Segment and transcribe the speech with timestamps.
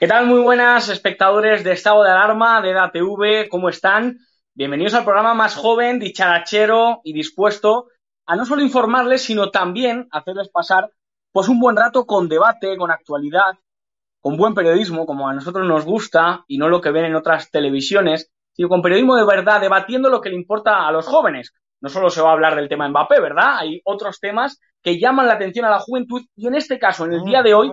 [0.00, 0.24] ¿Qué tal?
[0.24, 4.16] Muy buenas espectadores de Estado de Alarma, de EDATV, ¿cómo están?
[4.54, 7.88] Bienvenidos al programa más joven, dicharachero y dispuesto
[8.24, 10.90] a no solo informarles, sino también hacerles pasar
[11.32, 13.58] pues un buen rato con debate, con actualidad,
[14.22, 17.50] con buen periodismo, como a nosotros nos gusta, y no lo que ven en otras
[17.50, 21.52] televisiones, sino con periodismo de verdad, debatiendo lo que le importa a los jóvenes.
[21.82, 23.58] No solo se va a hablar del tema Mbappé, ¿verdad?
[23.58, 27.12] Hay otros temas que llaman la atención a la juventud y en este caso, en
[27.12, 27.70] el día de hoy,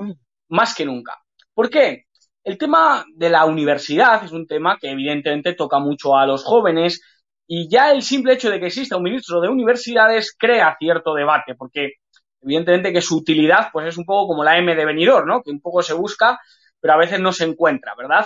[0.50, 1.16] más que nunca.
[1.54, 2.07] ¿Por qué?
[2.48, 7.02] El tema de la universidad es un tema que evidentemente toca mucho a los jóvenes
[7.46, 11.56] y ya el simple hecho de que exista un ministro de universidades crea cierto debate,
[11.56, 11.96] porque
[12.42, 15.42] evidentemente que su utilidad pues es un poco como la M de venidor, ¿no?
[15.44, 16.40] Que un poco se busca,
[16.80, 18.26] pero a veces no se encuentra, ¿verdad?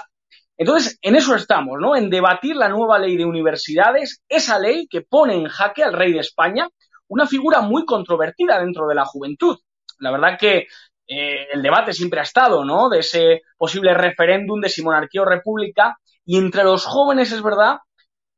[0.55, 1.95] Entonces, en eso estamos, ¿no?
[1.95, 6.13] En debatir la nueva ley de universidades, esa ley que pone en jaque al rey
[6.13, 6.69] de España,
[7.07, 9.57] una figura muy controvertida dentro de la juventud.
[9.97, 10.67] La verdad que
[11.13, 12.87] eh, el debate siempre ha estado, ¿no?
[12.87, 15.97] De ese posible referéndum de si monarquía o república.
[16.23, 17.79] Y entre los jóvenes es verdad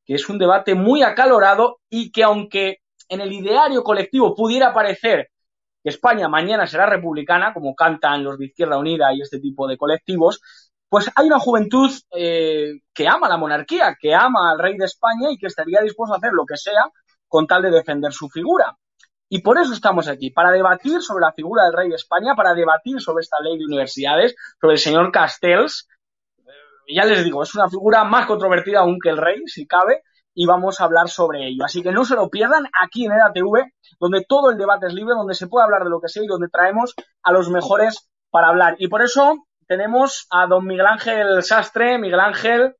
[0.05, 2.79] que es un debate muy acalorado y que aunque
[3.09, 5.29] en el ideario colectivo pudiera parecer
[5.83, 9.77] que España mañana será republicana, como cantan los de Izquierda Unida y este tipo de
[9.77, 10.41] colectivos,
[10.89, 15.29] pues hay una juventud eh, que ama la monarquía, que ama al rey de España
[15.31, 16.89] y que estaría dispuesto a hacer lo que sea
[17.27, 18.75] con tal de defender su figura.
[19.33, 22.53] Y por eso estamos aquí, para debatir sobre la figura del rey de España, para
[22.53, 25.87] debatir sobre esta ley de universidades, sobre el señor Castells.
[26.37, 30.03] Eh, ya les digo, es una figura más controvertida aún que el rey, si cabe,
[30.35, 31.65] y vamos a hablar sobre ello.
[31.65, 35.15] Así que no se lo pierdan aquí en EDATV, donde todo el debate es libre,
[35.15, 36.93] donde se puede hablar de lo que sea y donde traemos
[37.23, 38.75] a los mejores para hablar.
[38.77, 41.97] Y por eso tenemos a don Miguel Ángel Sastre.
[41.97, 42.75] Miguel Ángel,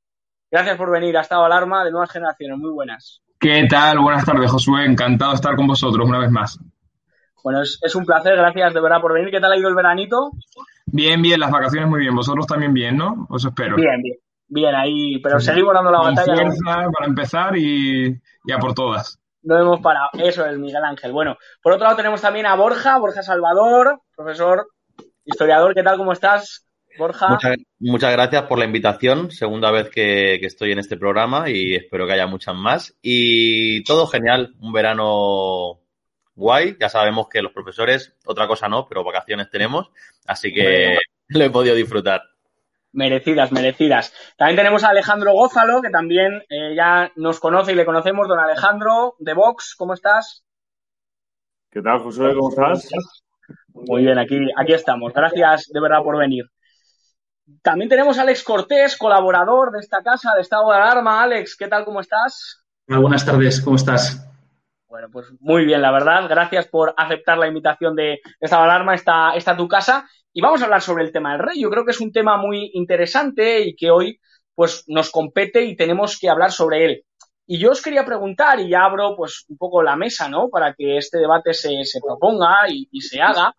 [0.51, 2.59] gracias por venir a Estado Alarma de Nuevas Generaciones.
[2.59, 3.23] Muy buenas.
[3.43, 3.99] ¿Qué tal?
[3.99, 4.85] Buenas tardes, Josué.
[4.85, 6.57] Encantado de estar con vosotros una vez más.
[7.43, 9.31] Bueno, es, un placer, gracias de verdad por venir.
[9.31, 10.31] ¿Qué tal ha ido el veranito?
[10.85, 12.15] Bien, bien, las vacaciones muy bien.
[12.15, 13.27] Vosotros también bien, ¿no?
[13.29, 13.75] Os espero.
[13.75, 14.15] Bien, bien.
[14.47, 16.49] Bien, ahí, pero seguimos dando la batalla.
[16.63, 18.17] para empezar y
[18.47, 19.19] ya por todas.
[19.41, 20.11] No hemos parado.
[20.13, 21.11] Eso es Miguel Ángel.
[21.11, 24.67] Bueno, por otro lado tenemos también a Borja, Borja Salvador, profesor,
[25.25, 25.73] historiador.
[25.73, 25.97] ¿Qué tal?
[25.97, 26.65] ¿Cómo estás?
[26.97, 27.37] Borja.
[27.79, 32.13] Muchas, gracias por la invitación, segunda vez que, estoy en este programa y espero que
[32.13, 32.97] haya muchas más.
[33.01, 35.79] Y todo genial, un verano
[36.35, 39.91] guay, ya sabemos que los profesores, otra cosa no, pero vacaciones tenemos,
[40.27, 40.97] así que
[41.29, 42.23] lo he podido disfrutar.
[42.91, 44.13] Merecidas, merecidas.
[44.37, 48.27] También tenemos a Alejandro Gózalo, que también eh, ya nos conoce y le conocemos.
[48.27, 50.43] Don Alejandro, de Vox, ¿cómo estás?
[51.71, 52.35] ¿Qué tal, José?
[52.35, 52.87] ¿Cómo estás?
[53.73, 55.11] Muy bien, aquí, aquí estamos.
[55.11, 56.45] Gracias de verdad por venir.
[57.61, 61.21] También tenemos a Alex Cortés, colaborador de esta casa de estado de alarma.
[61.23, 61.83] Alex, ¿qué tal?
[61.83, 62.63] ¿Cómo estás?
[62.87, 64.25] buenas tardes, ¿cómo estás?
[64.87, 66.29] Bueno, pues muy bien, la verdad.
[66.29, 70.07] Gracias por aceptar la invitación de estado de alarma, está, está tu casa.
[70.31, 71.61] Y vamos a hablar sobre el tema del rey.
[71.61, 74.19] Yo creo que es un tema muy interesante y que hoy
[74.55, 77.03] pues nos compete y tenemos que hablar sobre él.
[77.45, 80.47] Y yo os quería preguntar, y ya abro pues un poco la mesa, ¿no?
[80.49, 83.53] Para que este debate se, se proponga y se haga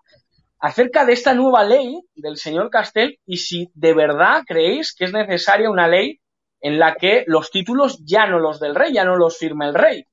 [0.58, 5.12] acerca de esta nueva ley del señor Castel y si de verdad creéis que es
[5.12, 6.20] necesaria una ley
[6.60, 9.74] en la que los títulos ya no los del rey, ya no los firme el
[9.74, 10.06] rey.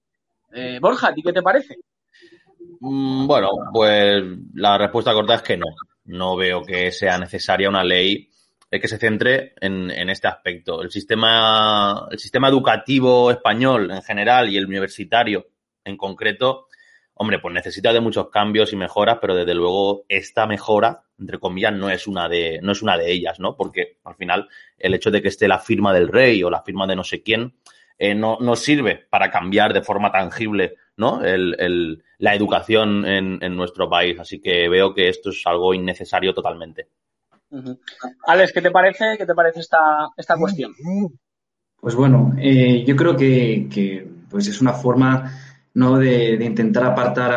[0.54, 1.78] Eh, Borja, ¿a ti qué te parece?
[2.82, 4.22] Mm, bueno, pues
[4.56, 5.68] la respuesta corta es que no.
[6.04, 8.28] No veo que sea necesaria una ley
[8.70, 10.82] que se centre en, en, este aspecto.
[10.82, 15.48] El sistema, el sistema educativo español en general y el universitario
[15.84, 16.68] en concreto
[17.22, 21.72] hombre, pues necesita de muchos cambios y mejoras, pero desde luego esta mejora, entre comillas,
[21.72, 23.56] no es una de, no es una de ellas, ¿no?
[23.56, 26.88] Porque al final el hecho de que esté la firma del rey o la firma
[26.88, 27.54] de no sé quién
[28.00, 31.24] eh, no, no, sirve para cambiar de forma tangible, ¿no?
[31.24, 34.20] El, la educación en, en, nuestro país.
[34.20, 36.88] Así que veo que esto es algo innecesario totalmente.
[38.26, 39.16] Alex, ¿qué te parece?
[39.20, 40.74] ¿Qué te parece esta, esta cuestión?
[41.80, 45.32] Pues bueno, eh, yo creo que, que pues es una forma
[45.74, 45.98] ¿no?
[45.98, 47.32] De, intentar apartar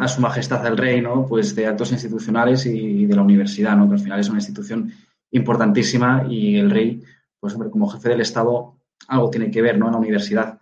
[0.00, 1.26] a, su majestad el rey, ¿no?
[1.26, 3.88] Pues de actos institucionales y, de la universidad, ¿no?
[3.88, 4.92] Que al final es una institución
[5.32, 7.02] importantísima y el rey,
[7.38, 8.76] pues hombre, como jefe del Estado,
[9.08, 9.86] algo tiene que ver, ¿no?
[9.86, 10.58] En la universidad.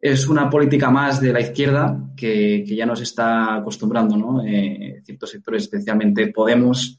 [0.00, 4.44] Es una política más de la izquierda que, ya nos está acostumbrando, ¿no?
[4.44, 6.98] Eh, ciertos sectores, especialmente Podemos,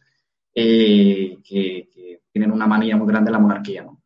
[0.53, 1.89] eh, que,
[2.31, 4.01] tienen una manía muy grande en la monarquía, ¿no?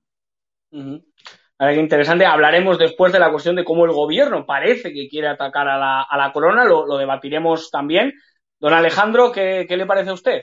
[1.59, 2.25] Qué interesante.
[2.25, 6.01] Hablaremos después de la cuestión de cómo el gobierno parece que quiere atacar a la,
[6.04, 8.13] a la corona, lo, lo, debatiremos también.
[8.59, 10.42] Don Alejandro, ¿qué, ¿qué le parece a usted?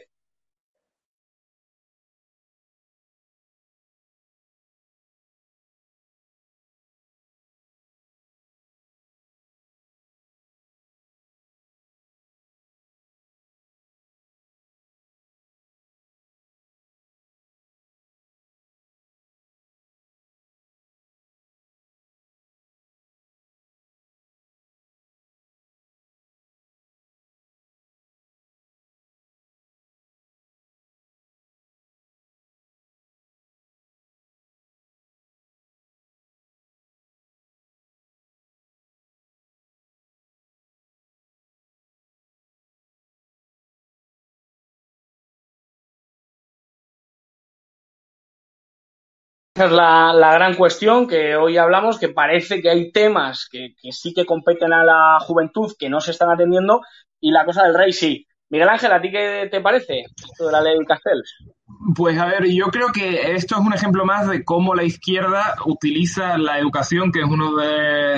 [49.56, 53.77] Esa es la, la, gran cuestión que hoy hablamos, que parece que hay temas que,
[53.81, 56.81] que, sí que competen a la juventud que no se están atendiendo
[57.20, 58.27] y la cosa del rey sí.
[58.51, 61.37] Miguel Ángel, ¿a ti qué te parece esto de la ley Castells?
[61.94, 65.55] Pues a ver, yo creo que esto es un ejemplo más de cómo la izquierda
[65.67, 68.15] utiliza la educación, que es, uno de,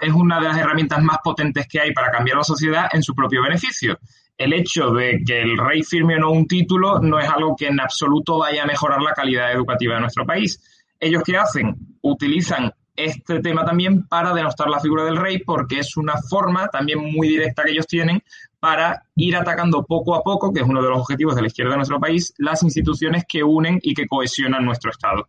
[0.00, 3.14] es una de las herramientas más potentes que hay para cambiar la sociedad, en su
[3.14, 3.96] propio beneficio.
[4.36, 7.68] El hecho de que el rey firme o no un título no es algo que
[7.68, 10.60] en absoluto vaya a mejorar la calidad educativa de nuestro país.
[10.98, 11.76] ¿Ellos qué hacen?
[12.02, 17.00] Utilizan este tema también para denostar la figura del rey porque es una forma también
[17.00, 18.22] muy directa que ellos tienen
[18.60, 21.72] para ir atacando poco a poco, que es uno de los objetivos de la izquierda
[21.72, 25.26] de nuestro país, las instituciones que unen y que cohesionan nuestro Estado.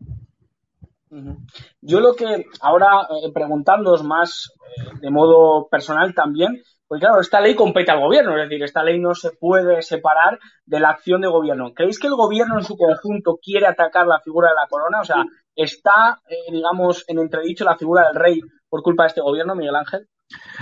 [1.81, 7.55] Yo lo que ahora eh, más eh, de modo personal también, pues claro, esta ley
[7.55, 11.27] compete al gobierno, es decir, esta ley no se puede separar de la acción de
[11.27, 11.73] gobierno.
[11.73, 15.01] ¿Creéis que el gobierno en su conjunto quiere atacar la figura de la corona?
[15.01, 15.25] O sea,
[15.55, 19.75] ¿está, eh, digamos, en entredicho la figura del rey por culpa de este gobierno, Miguel
[19.75, 20.07] Ángel?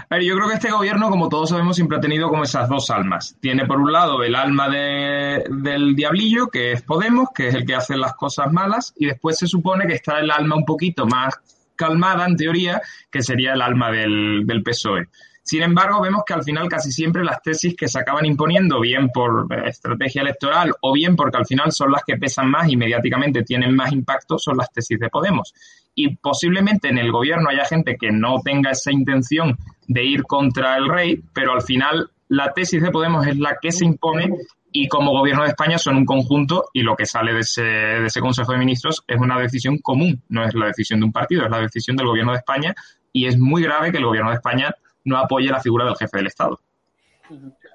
[0.09, 2.69] A ver, yo creo que este gobierno, como todos sabemos, siempre ha tenido como esas
[2.69, 3.37] dos almas.
[3.41, 7.65] Tiene por un lado el alma de, del diablillo, que es Podemos, que es el
[7.65, 11.05] que hace las cosas malas, y después se supone que está el alma un poquito
[11.05, 11.35] más
[11.75, 15.07] calmada, en teoría, que sería el alma del, del PSOE.
[15.43, 19.09] Sin embargo, vemos que al final casi siempre las tesis que se acaban imponiendo, bien
[19.09, 23.43] por estrategia electoral o bien porque al final son las que pesan más y mediáticamente
[23.43, 25.53] tienen más impacto, son las tesis de Podemos.
[25.93, 30.77] Y posiblemente en el gobierno haya gente que no tenga esa intención de ir contra
[30.77, 34.29] el rey, pero al final la tesis de Podemos es la que se impone
[34.71, 38.05] y como gobierno de España son un conjunto y lo que sale de ese, de
[38.05, 41.43] ese Consejo de Ministros es una decisión común, no es la decisión de un partido,
[41.43, 42.73] es la decisión del gobierno de España
[43.11, 44.73] y es muy grave que el gobierno de España
[45.05, 46.59] no apoye la figura del jefe del Estado.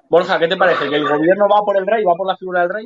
[0.09, 0.89] Borja, ¿qué te parece?
[0.89, 2.85] ¿Que el gobierno va por el rey, va por la figura del rey?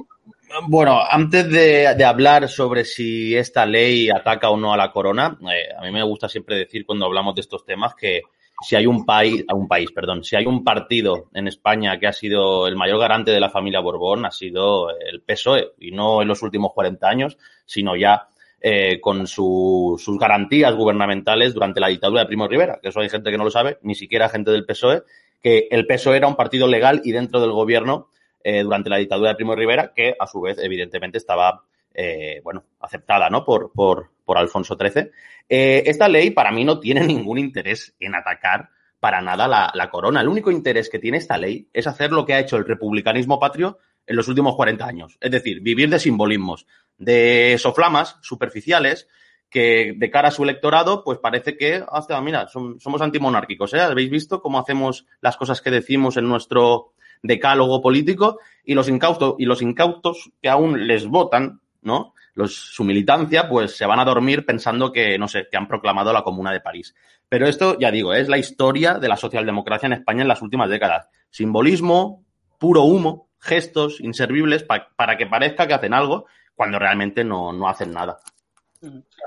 [0.67, 5.37] Bueno, antes de, de hablar sobre si esta ley ataca o no a la corona,
[5.41, 8.21] eh, a mí me gusta siempre decir cuando hablamos de estos temas que
[8.61, 12.13] si hay un país, un país, perdón, si hay un partido en España que ha
[12.13, 16.27] sido el mayor garante de la familia Borbón, ha sido el PSOE, y no en
[16.27, 18.27] los últimos 40 años, sino ya
[18.65, 23.09] eh, con su, sus garantías gubernamentales durante la dictadura de Primo Rivera, que eso hay
[23.09, 25.03] gente que no lo sabe, ni siquiera gente del PSOE,
[25.41, 28.07] que el PSOE era un partido legal y dentro del gobierno
[28.41, 31.61] eh, durante la dictadura de Primo Rivera, que a su vez, evidentemente, estaba,
[31.93, 33.43] eh, bueno, aceptada, ¿no?
[33.43, 35.11] Por, por, por Alfonso XIII.
[35.49, 38.69] Eh, esta ley, para mí, no tiene ningún interés en atacar
[39.01, 40.21] para nada la, la corona.
[40.21, 43.41] El único interés que tiene esta ley es hacer lo que ha hecho el republicanismo
[43.41, 45.17] patrio en los últimos 40 años.
[45.19, 46.65] Es decir, vivir de simbolismos,
[46.97, 49.07] de soflamas superficiales
[49.49, 53.81] que de cara a su electorado, pues parece que, hasta, mira, somos antimonárquicos, ¿eh?
[53.81, 59.35] Habéis visto cómo hacemos las cosas que decimos en nuestro decálogo político y los incautos,
[59.37, 62.15] y los incautos que aún les votan, ¿no?
[62.33, 66.11] Los, su militancia, pues se van a dormir pensando que, no sé, que han proclamado
[66.11, 66.95] la Comuna de París.
[67.29, 70.69] Pero esto, ya digo, es la historia de la socialdemocracia en España en las últimas
[70.69, 71.09] décadas.
[71.29, 72.25] Simbolismo,
[72.57, 77.67] puro humo, gestos inservibles pa para que parezca que hacen algo cuando realmente no, no
[77.67, 78.19] hacen nada.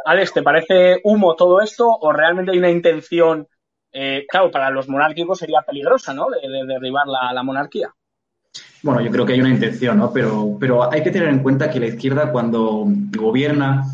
[0.04, 3.46] Alex, ¿te parece humo todo esto o realmente hay una intención,
[3.92, 6.28] eh, claro, para los monárquicos sería peligrosa, ¿no?
[6.30, 7.90] De, de derribar la, la, monarquía.
[8.82, 10.12] Bueno, yo creo que hay una intención, ¿no?
[10.12, 12.84] Pero, pero hay que tener en cuenta que la izquierda cuando
[13.16, 13.84] gobierna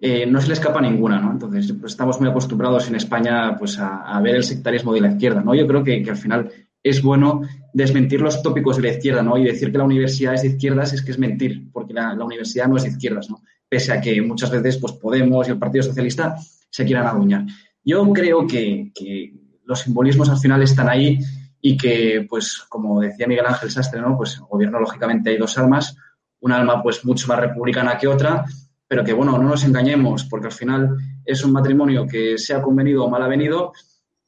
[0.00, 1.30] eh, no se le escapa ninguna, ¿no?
[1.30, 5.12] Entonces, pues estamos muy acostumbrados en España pues, a, a, ver el sectarismo de la
[5.12, 5.54] izquierda, ¿no?
[5.54, 6.50] Yo creo que, que al final
[6.82, 9.38] es bueno desmentir los tópicos de la izquierda, ¿no?
[9.38, 12.68] Y decir que la universidad es de izquierdas es que es mentir, porque la, universidad
[12.68, 13.28] no es de izquierdas.
[13.68, 16.36] Pese a que muchas veces, pues, Podemos y el Partido Socialista
[16.68, 17.46] se quieran adueñar.
[17.84, 19.32] Yo creo que, que
[19.64, 21.18] los simbolismos al final están ahí
[21.60, 24.16] y que, pues, como decía Miguel Ángel Sastre, ¿no?
[24.16, 25.96] Pues, el gobierno, lógicamente, hay dos almas,
[26.40, 28.44] un alma, pues, mucho más republicana que otra,
[28.88, 33.04] pero que, bueno, no nos engañemos, porque al final es un matrimonio que, sea convenido
[33.04, 33.72] o mal avenido,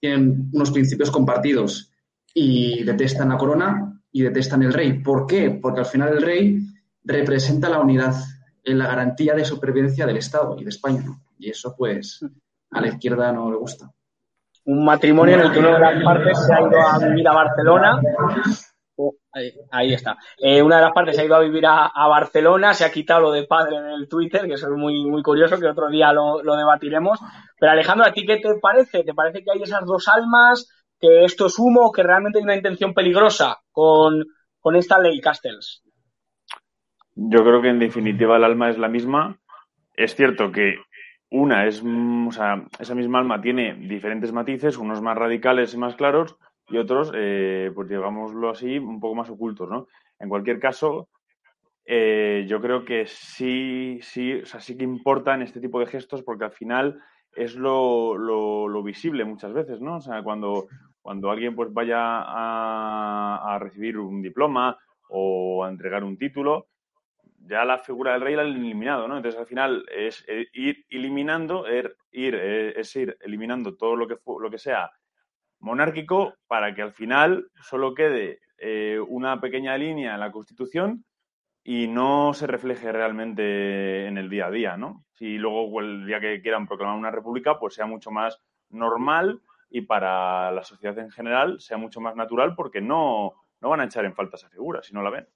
[0.00, 1.90] tienen unos principios compartidos
[2.34, 5.00] y detestan la corona y detestan el rey.
[5.00, 5.50] ¿Por qué?
[5.50, 6.58] Porque al final el rey
[7.04, 8.14] representa la unidad,
[8.64, 11.04] en la garantía de supervivencia del Estado y de España.
[11.38, 12.24] Y eso, pues,
[12.70, 13.90] a la izquierda no le gusta.
[14.64, 17.32] Un matrimonio en el que una de las partes se ha ido a vivir a
[17.32, 18.00] Barcelona.
[18.96, 19.12] Oh,
[19.72, 20.16] ahí, está.
[20.38, 22.92] Eh, una de las partes se ha ido a vivir a, a, Barcelona, se ha
[22.92, 25.88] quitado lo de padre en el Twitter, que eso es muy, muy curioso, que otro
[25.90, 27.18] día lo, lo debatiremos.
[27.58, 29.02] Pero Alejandro, ¿a ti qué te parece?
[29.02, 30.68] ¿Te parece que hay esas dos almas?
[31.04, 34.25] Que esto es humo, que realmente hay una intención peligrosa con,
[34.58, 35.82] con esta ley Castells.
[37.14, 39.38] Yo creo que en definitiva el alma es la misma.
[39.94, 40.76] Es cierto que
[41.30, 45.94] una es, o sea, esa misma alma tiene diferentes matices, unos más radicales y más
[45.94, 46.37] claros
[46.68, 49.87] y otros, eh, pues digámoslo así, un poco más ocultos, ¿no?
[50.18, 51.08] En cualquier caso,
[51.84, 56.23] eh, yo creo que sí, sí, o sea, sí que importan este tipo de gestos
[56.23, 56.99] porque al final
[57.37, 59.96] es lo, lo, visible muchas veces, ¿no?
[59.96, 60.68] O sea, cuando,
[61.04, 64.78] cuando alguien pues vaya a, a, recibir un diploma
[65.11, 66.68] o a entregar un título,
[67.40, 69.18] ya la figura del rey la han eliminado, ¿no?
[69.18, 74.08] Entonces al final es eh, ir eliminando, er, ir, eh, es ir eliminando todo lo
[74.08, 74.90] que, lo que sea
[75.58, 81.04] monárquico para que al final solo quede eh, una pequeña línea en la Constitución
[81.62, 85.04] y no se refleje realmente en el día a día, ¿no?
[85.12, 89.42] Si luego el día que quieran proclamar una república, pues sea mucho más normal
[89.75, 93.87] y para la sociedad en general sea mucho más natural porque no, no van a
[93.87, 95.28] echar en falta esa figura si no la ven.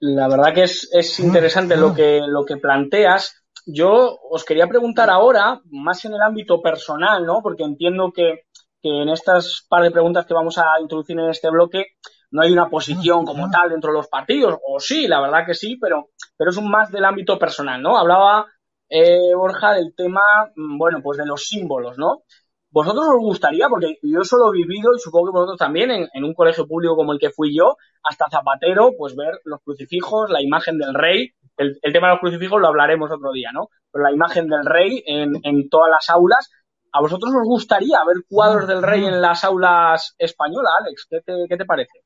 [0.00, 3.44] La verdad que es, es interesante lo que, lo que planteas.
[3.66, 7.42] Yo os quería preguntar ahora, más en el ámbito personal, ¿no?
[7.42, 8.46] Porque entiendo que,
[8.80, 11.96] que en estas par de preguntas que vamos a introducir en este bloque,
[12.30, 15.54] no hay una posición como tal dentro de los partidos, o sí, la verdad que
[15.54, 17.98] sí, pero, pero es un más del ámbito personal, ¿no?
[17.98, 18.46] Hablaba
[18.88, 20.22] eh, Borja del tema,
[20.56, 22.22] mm, bueno, pues de los símbolos, ¿no?
[22.70, 26.34] ¿Vosotros os gustaría, porque yo solo he vivido, y supongo que vosotros también, en, un
[26.34, 30.78] colegio público como el que fui yo, hasta Zapatero, pues ver los crucifijos, la imagen
[30.78, 33.68] del rey, el, tema de los crucifijos lo hablaremos otro día, ¿no?
[33.92, 36.50] Pero la imagen del rey en, en todas las aulas,
[36.92, 41.06] ¿a vosotros os gustaría ver cuadros del rey en las aulas españolas, Alex?
[41.08, 42.03] ¿Qué te, qué te parece?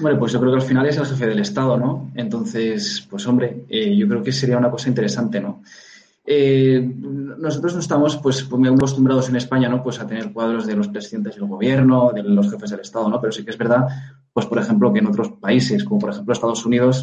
[0.00, 2.10] Bueno, pues yo creo que al final es el jefe del Estado, ¿no?
[2.14, 5.62] Entonces, pues hombre, eh, yo creo que sería una cosa interesante, ¿no?
[6.24, 9.82] Eh, nosotros no estamos pues muy acostumbrados en España ¿no?
[9.82, 13.20] pues a tener cuadros de los presidentes del gobierno, de los jefes del Estado, ¿no?
[13.20, 13.88] pero sí que es verdad,
[14.32, 17.02] pues por ejemplo, que en otros países, como por ejemplo Estados Unidos,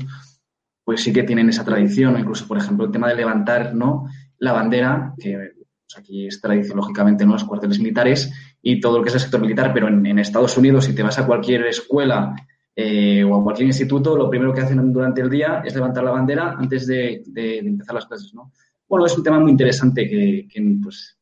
[0.86, 4.08] pues sí que tienen esa tradición, incluso por ejemplo el tema de levantar ¿no?
[4.38, 5.52] la bandera, que
[5.86, 8.32] pues, aquí es tradición lógicamente en los cuarteles militares
[8.62, 11.20] y todo lo que es el sector militar, pero en Estados Unidos, si te vas
[11.20, 12.36] a cualquier escuela
[12.82, 16.12] eh, o a cualquier instituto, lo primero que hacen durante el día es levantar la
[16.12, 18.54] bandera antes de, empezar las clases, ¿no?
[18.88, 20.48] Bueno, es un tema muy interesante que,
[20.82, 21.20] pues,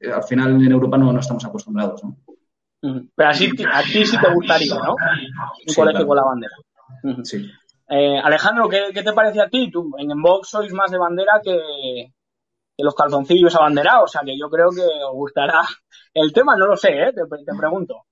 [0.00, 2.16] al final en Europa no, no estamos acostumbrados, ¿no?
[3.16, 4.94] Pero así, a ti sí te gustaría, ¿no?
[5.66, 6.54] Un colegio con la bandera.
[7.24, 7.50] Sí.
[7.88, 9.72] Eh, Alejandro, ¿qué, te parece a ti?
[9.72, 12.12] Tú en Vox sois más de bandera que,
[12.78, 15.62] los calzoncillos abanderados, o sea que yo creo que os gustará
[16.14, 17.12] el tema, no lo sé, ¿eh?
[17.12, 18.04] te, te pregunto.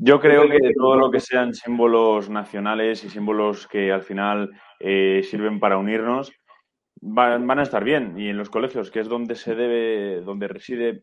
[0.00, 5.22] Yo creo que todo lo que sean símbolos nacionales y símbolos que al final eh,
[5.28, 6.32] sirven para unirnos
[7.00, 8.18] van, a estar bien.
[8.18, 11.02] Y en los colegios, que es donde se debe, donde reside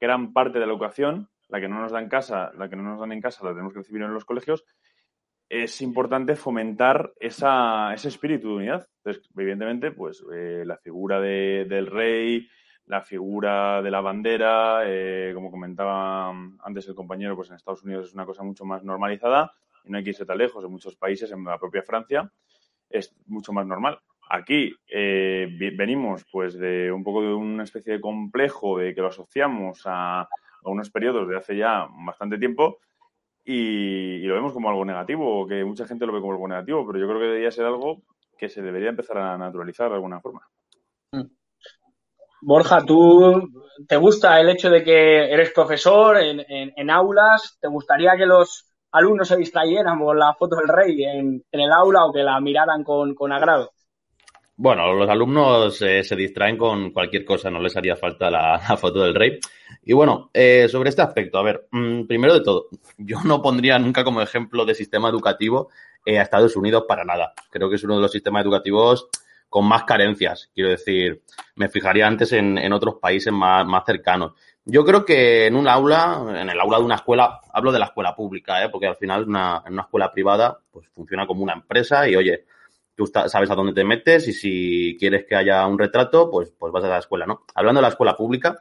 [0.00, 2.84] gran parte de la educación, la que no nos dan en casa, la que no
[2.84, 4.64] nos dan en casa, la tenemos que recibir en los colegios,
[5.48, 8.88] es importante fomentar esa, ese espíritu de unidad.
[8.98, 12.48] Entonces, evidentemente, pues eh, la figura del rey,
[12.86, 18.08] la figura de la bandera, eh, como comentaba antes el compañero, pues en Estados Unidos
[18.08, 19.52] es una cosa mucho más normalizada
[19.84, 20.64] y no hay que irse tan lejos.
[20.64, 22.30] En muchos países, en la propia Francia,
[22.88, 23.98] es mucho más normal.
[24.28, 29.08] Aquí eh, venimos pues de un poco de una especie de complejo de que lo
[29.08, 30.28] asociamos a,
[30.64, 32.78] unos periodos de hace ya bastante tiempo
[33.44, 36.98] y, lo vemos como algo negativo, que mucha gente lo ve como algo negativo, pero
[36.98, 38.02] yo creo que debería ser algo
[38.36, 40.42] que se debería empezar a naturalizar de alguna forma.
[42.40, 43.50] Borja, ¿tú
[43.88, 47.58] te gusta el hecho de que eres profesor en, aulas?
[47.60, 52.04] ¿Te gustaría que los alumnos se distrayeran por la foto del rey en, el aula
[52.04, 53.72] o que la miraran con, agrado?
[54.58, 59.02] Bueno, los alumnos eh, se distraen con cualquier cosa, no les haría falta la, foto
[59.02, 59.38] del rey.
[59.84, 63.78] Y bueno, eh, sobre este aspecto, a ver, mm, primero de todo, yo no pondría
[63.78, 65.68] nunca como ejemplo de sistema educativo
[66.06, 67.34] eh, a Estados Unidos para nada.
[67.50, 69.08] Creo que es uno de los sistemas educativos
[69.48, 70.50] con más carencias.
[70.54, 71.22] Quiero decir,
[71.54, 74.32] me fijaría antes en, en otros países más, más, cercanos.
[74.64, 77.86] Yo creo que en un aula, en el aula de una escuela, hablo de la
[77.86, 78.68] escuela pública, ¿eh?
[78.68, 82.46] porque al final una, en una escuela privada pues funciona como una empresa y oye,
[82.96, 86.72] tú sabes a dónde te metes y si quieres que haya un retrato, pues, pues
[86.72, 87.44] vas a la escuela, ¿no?
[87.54, 88.58] Hablando de la escuela pública,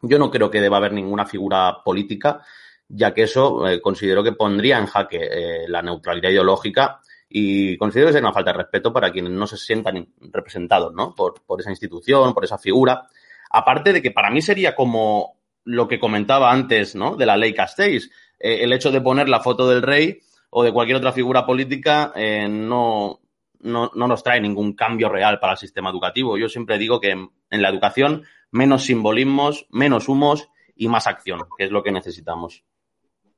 [0.00, 2.42] yo no creo que deba haber ninguna figura política,
[2.88, 8.10] ya que eso eh, considero que pondría en jaque eh, la neutralidad ideológica y considero
[8.10, 11.14] que es una falta de respeto para quienes no se sientan representados, ¿no?
[11.14, 13.06] Por, por esa institución, por esa figura.
[13.50, 17.16] Aparte de que para mí sería como lo que comentaba antes, ¿no?
[17.16, 18.10] De la ley Castells.
[18.38, 22.12] Eh, el hecho de poner la foto del rey o de cualquier otra figura política
[22.14, 23.20] eh, no,
[23.60, 26.36] no, no, nos trae ningún cambio real para el sistema educativo.
[26.36, 31.40] Yo siempre digo que en, en la educación menos simbolismos, menos humos y más acción,
[31.56, 32.64] que es lo que necesitamos.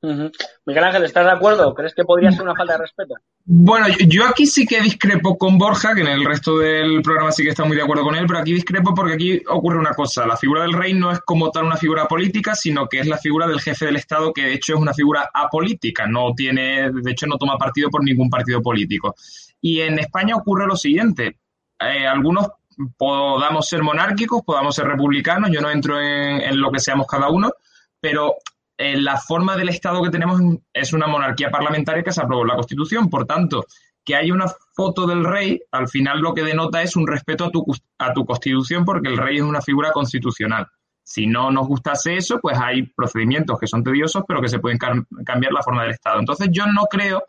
[0.01, 1.73] Miguel Ángel, ¿estás de acuerdo?
[1.73, 3.15] ¿Crees que podría ser una falta de respeto?
[3.45, 7.43] Bueno, yo aquí sí que discrepo con Borja, que en el resto del programa sí
[7.43, 10.27] que está muy de acuerdo con él, pero aquí discrepo porque aquí ocurre una cosa.
[10.27, 13.17] La figura del rey no es como tal una figura política, sino que es la
[13.17, 17.11] figura del jefe del Estado, que de hecho es una figura apolítica, no tiene, de
[17.11, 19.15] hecho no toma partido por ningún partido político.
[19.61, 21.39] Y en España ocurre lo siguiente.
[21.79, 22.49] Eh, algunos
[22.97, 27.51] podamos ser monárquicos, podamos ser republicanos, yo no entro en lo que seamos cada uno,
[27.99, 28.35] pero
[28.77, 30.39] eh, la forma del Estado que tenemos
[30.71, 33.09] es una monarquía parlamentaria que se aprobó en la Constitución.
[33.09, 33.65] Por tanto,
[34.05, 37.51] que haya una foto del rey, al final lo que denota es un respeto a
[37.51, 37.65] tu,
[37.97, 40.67] a tu Constitución, porque el rey es una figura constitucional.
[41.03, 44.77] Si no nos gustase eso, pues hay procedimientos que son tediosos, pero que se pueden
[44.77, 46.19] cambiar la forma del Estado.
[46.19, 47.23] Entonces, yo no creo,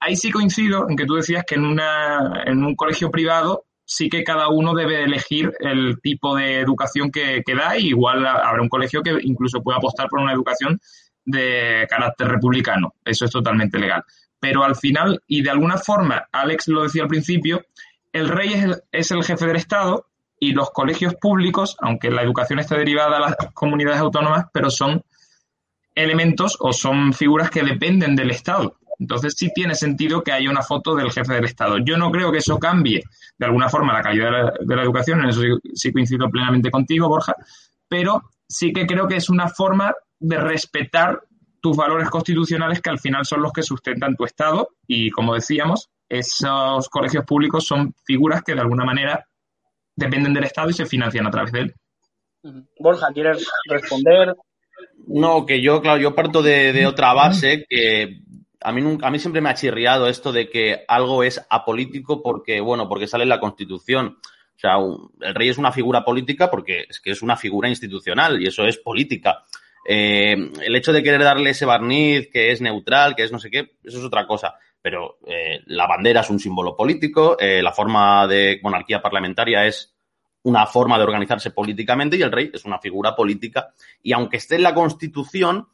[0.00, 4.10] ahí sí coincido en que tú decías que en, una, en un colegio privado sí
[4.10, 8.68] que cada uno debe elegir el tipo de educación que, da y igual habrá un
[8.68, 10.78] colegio que incluso pueda apostar por una educación
[11.24, 12.94] de carácter republicano.
[13.02, 14.04] Eso es totalmente legal.
[14.38, 17.64] Pero al final, y de alguna forma, Alex lo decía al principio,
[18.12, 20.06] el rey es el, es el jefe del Estado
[20.38, 25.02] y los colegios públicos, aunque la educación está derivada a las comunidades autónomas, pero son
[25.94, 28.77] elementos o son figuras que dependen del Estado.
[28.98, 31.78] Entonces sí tiene sentido que haya una foto del jefe del Estado.
[31.78, 33.02] Yo no creo que eso cambie
[33.38, 35.40] de alguna forma la calidad de la, educación, en eso
[35.74, 37.34] sí, coincido plenamente contigo, Borja,
[37.88, 41.22] pero sí que creo que es una forma de respetar
[41.60, 45.90] tus valores constitucionales que al final son los que sustentan tu Estado y, como decíamos,
[46.08, 49.26] esos colegios públicos son figuras que de alguna manera
[49.94, 51.74] dependen del Estado y se financian a través de él.
[52.78, 54.34] Borja, ¿quieres responder?
[55.06, 58.20] No, que yo, claro, yo parto de, de otra base que
[58.60, 62.22] a mí, nunca, a mí siempre me ha chirriado esto de que algo es apolítico
[62.22, 64.18] porque, bueno, porque sale en la Constitución.
[64.56, 64.76] O sea,
[65.20, 68.64] el rey es una figura política porque es que es una figura institucional y eso
[68.64, 69.44] es política.
[69.86, 73.50] Eh, el hecho de querer darle ese barniz que es neutral, que es no sé
[73.50, 74.56] qué, eso es otra cosa.
[74.82, 79.94] Pero eh, la bandera es un símbolo político, eh, la forma de monarquía parlamentaria es
[80.42, 83.72] una forma de organizarse políticamente y el rey es una figura política.
[84.02, 85.68] Y aunque esté en la Constitución,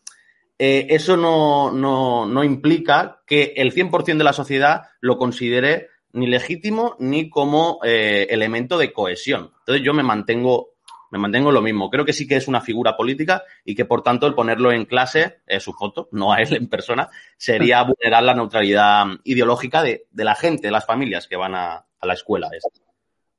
[0.58, 6.28] eh, eso no, no, no, implica que el 100% de la sociedad lo considere ni
[6.28, 9.52] legítimo ni como eh, elemento de cohesión.
[9.60, 10.74] Entonces yo me mantengo,
[11.10, 11.90] me mantengo lo mismo.
[11.90, 14.84] Creo que sí que es una figura política y que por tanto el ponerlo en
[14.84, 20.06] clase, eh, su foto, no a él en persona, sería vulnerar la neutralidad ideológica de,
[20.12, 22.50] de la gente, de las familias que van a, la escuela.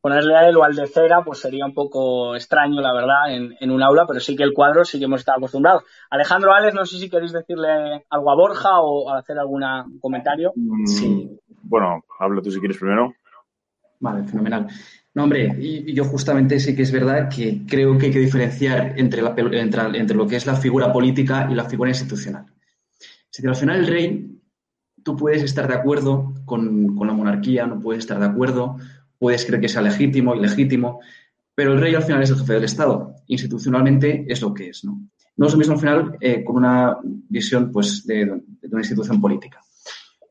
[0.05, 3.71] Ponerle a él o al de cera, pues sería un poco extraño, la verdad, en,
[3.71, 5.81] un aula, pero sí que el cuadro sí que hemos estado acostumbrados.
[6.11, 9.63] Alejandro, Alex, no sé si queréis decirle algo a Borja o hacer algún
[9.99, 10.53] comentario.
[10.55, 11.39] Mm, sí.
[11.63, 13.15] Bueno, habla tú si quieres primero.
[13.99, 14.67] Vale, fenomenal.
[15.15, 18.93] No, hombre, y, yo justamente sí que es verdad que creo que hay que diferenciar
[18.99, 22.45] entre, la, entre, entre lo que es la figura política y la figura institucional.
[23.31, 24.39] Si al final el rey,
[25.03, 28.77] tú puedes estar de acuerdo con, con la monarquía, no puedes estar de acuerdo
[29.17, 30.99] puedes creer que sea legítimo, ilegítimo,
[31.53, 33.15] pero el rey al final es el jefe del Estado.
[33.27, 35.01] Institucionalmente es lo que es, ¿no?
[35.37, 39.61] No es lo mismo al final eh, con una visión pues, de, una institución política.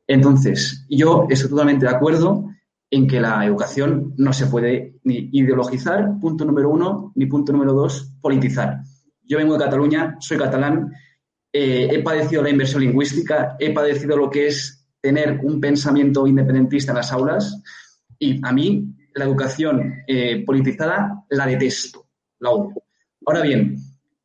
[0.06, 2.50] Entonces, yo estoy totalmente de acuerdo
[2.90, 7.72] en que la educación no se puede ni ideologizar, punto número uno, ni punto número
[7.72, 8.82] dos, politizar.
[9.22, 10.92] Yo vengo de Cataluña, soy catalán,
[11.52, 16.92] eh, he padecido la inversión lingüística, he padecido lo que es tener un pensamiento independentista
[16.92, 17.62] en las aulas,
[18.24, 22.06] y a mí la educación eh, politizada la detesto,
[22.40, 22.82] la odio.
[23.26, 23.76] Ahora bien,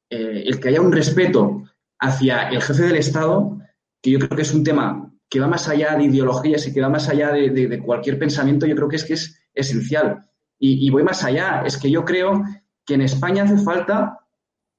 [0.09, 1.63] eh, el que haya un respeto
[1.99, 3.59] hacia el jefe del Estado,
[4.01, 6.81] que yo creo que es un tema que va más allá de ideologías y que
[6.81, 10.25] va más allá de, cualquier pensamiento, yo creo que es que es esencial.
[10.57, 12.43] Y, voy más allá, es que yo creo
[12.85, 14.19] que en España hace falta,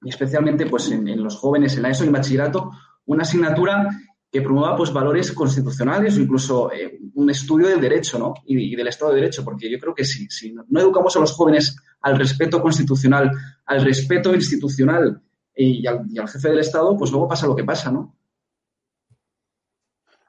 [0.04, 2.70] especialmente pues, en, los jóvenes, en la ESO y en bachillerato,
[3.06, 3.88] una asignatura
[4.30, 8.34] que promueva pues, valores constitucionales o incluso eh, un estudio del derecho ¿no?
[8.44, 11.76] y, del Estado de Derecho, porque yo creo que si, no educamos a los jóvenes
[12.02, 13.30] al respeto constitucional,
[13.66, 15.20] al respeto institucional
[15.54, 18.14] y al, jefe del Estado, pues luego pasa lo que pasa, ¿no?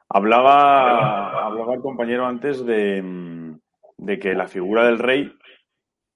[0.10, 5.32] Hablaba, hablaba el compañero antes de que la figura del rey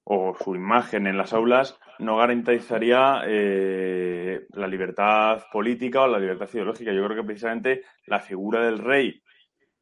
[0.04, 6.48] o su imagen en las aulas no garantizaría eh, la libertad política o la libertad
[6.52, 6.92] ideológica.
[6.92, 9.22] Yo creo que precisamente la figura del rey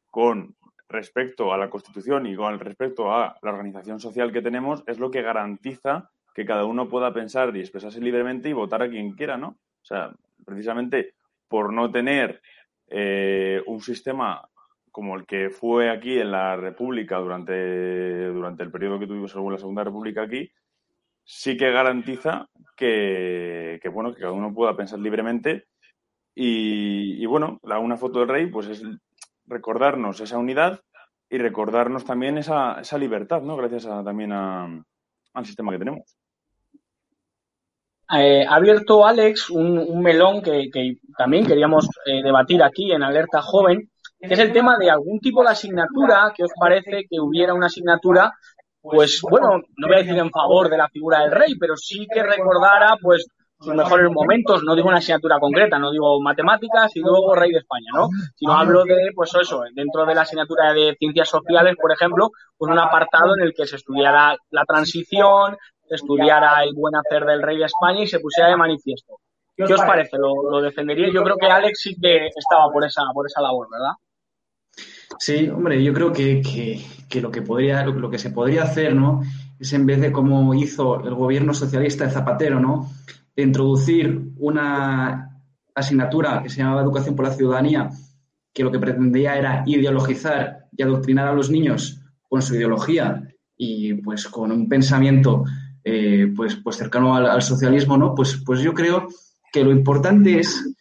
[0.09, 0.55] con
[0.87, 5.11] respecto a la Constitución y con respecto a la organización social que tenemos es lo
[5.11, 9.37] que garantiza que cada uno pueda pensar y expresarse libremente y votar a quien quiera,
[9.37, 9.47] ¿no?
[9.47, 10.11] O sea,
[10.45, 11.15] precisamente
[11.47, 12.41] por no tener
[12.87, 14.47] eh, un sistema
[14.91, 19.51] como el que fue aquí en la República durante, durante el periodo que tuvimos en
[19.51, 20.49] la Segunda República aquí,
[21.25, 25.67] sí que garantiza que, bueno, que cada uno pueda pensar libremente
[26.35, 28.83] Y, bueno, la, una foto del rey, pues es
[29.45, 30.81] recordarnos esa unidad
[31.29, 33.57] y recordarnos también esa, esa libertad, ¿no?
[33.57, 36.17] Gracias también al sistema que tenemos.
[38.13, 40.69] Eh, ha abierto Alex un, melón que,
[41.17, 45.43] también queríamos eh, debatir aquí en Alerta Joven, que es el tema de algún tipo
[45.43, 48.31] de asignatura que os parece que hubiera una asignatura,
[48.91, 52.07] pues bueno, no voy a decir en favor de la figura del rey, pero sí
[52.13, 53.27] que recordara pues
[53.59, 57.59] sus mejores momentos, no digo una asignatura concreta, no digo matemáticas y luego rey de
[57.59, 58.09] España, ¿no?
[58.35, 62.71] Sino hablo de, pues eso, dentro de la asignatura de ciencias sociales, por ejemplo, pues
[62.71, 65.57] un apartado en el que se estudiara la transición,
[65.89, 69.15] estudiara el buen hacer del rey de España y se pusiera de manifiesto.
[69.55, 70.17] ¿Qué os parece?
[70.17, 71.13] ¿Lo, lo defenderíais?
[71.13, 73.93] Yo creo que Alex sí que estaba por esa, por esa labor, ¿verdad?
[75.19, 76.41] Sí, hombre, yo creo que,
[77.21, 79.21] lo que podría, lo, que se podría hacer, ¿no?
[79.59, 82.91] Es en vez de como hizo el gobierno socialista de Zapatero, ¿no?
[83.35, 85.41] De introducir una
[85.73, 87.89] asignatura que se llamaba Educación por la Ciudadanía,
[88.53, 93.23] que lo que pretendía era ideologizar y adoctrinar a los niños con su ideología
[93.57, 95.45] y pues con un pensamiento
[95.83, 98.15] eh, pues, pues cercano al, socialismo, ¿no?
[98.15, 99.07] Pues, pues yo creo
[99.53, 100.74] que lo importante es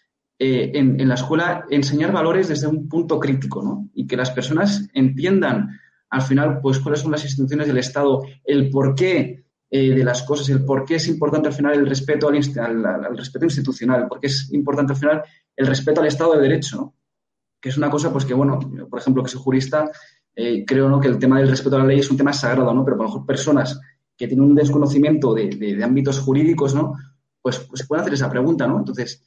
[0.46, 3.88] eh, en, la escuela enseñar valores desde un punto crítico, ¿no?
[3.94, 5.80] Y que las personas entiendan
[6.11, 10.50] al final, pues, cuáles son las instituciones del Estado, el porqué eh, de las cosas,
[10.50, 14.26] el por qué es importante al final el respeto al, al, respeto institucional, por qué
[14.26, 15.22] es importante al final
[15.57, 16.94] el respeto al Estado de Derecho, ¿no?
[17.59, 18.59] Que es una cosa, pues que, bueno,
[18.90, 19.90] por ejemplo, que soy jurista,
[20.35, 21.00] creo ¿no?
[21.00, 22.85] que el tema del respeto a la ley es un tema sagrado, ¿no?
[22.85, 23.80] Pero por lo mejor personas
[24.14, 26.92] que tienen un desconocimiento de, ámbitos jurídicos, ¿no?
[27.40, 28.78] Pues, pues, se puede hacer esa pregunta, ¿no?
[28.78, 29.22] Entonces,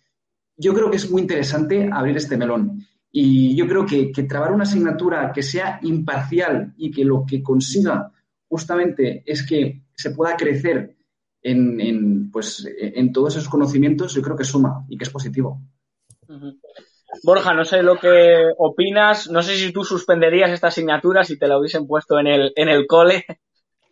[0.57, 2.85] yo creo que es muy interesante abrir este melón.
[3.11, 7.41] Y yo creo que, que trabar una asignatura que sea imparcial y que lo que
[7.41, 8.11] consiga
[8.49, 10.95] justamente es que se pueda crecer
[11.41, 15.61] en, pues, en todos esos conocimientos, yo creo que suma y que es positivo.
[17.23, 21.47] Borja, no sé lo que opinas, no sé si tú suspenderías esta asignatura si te
[21.47, 23.25] la hubiesen puesto en el, en el cole.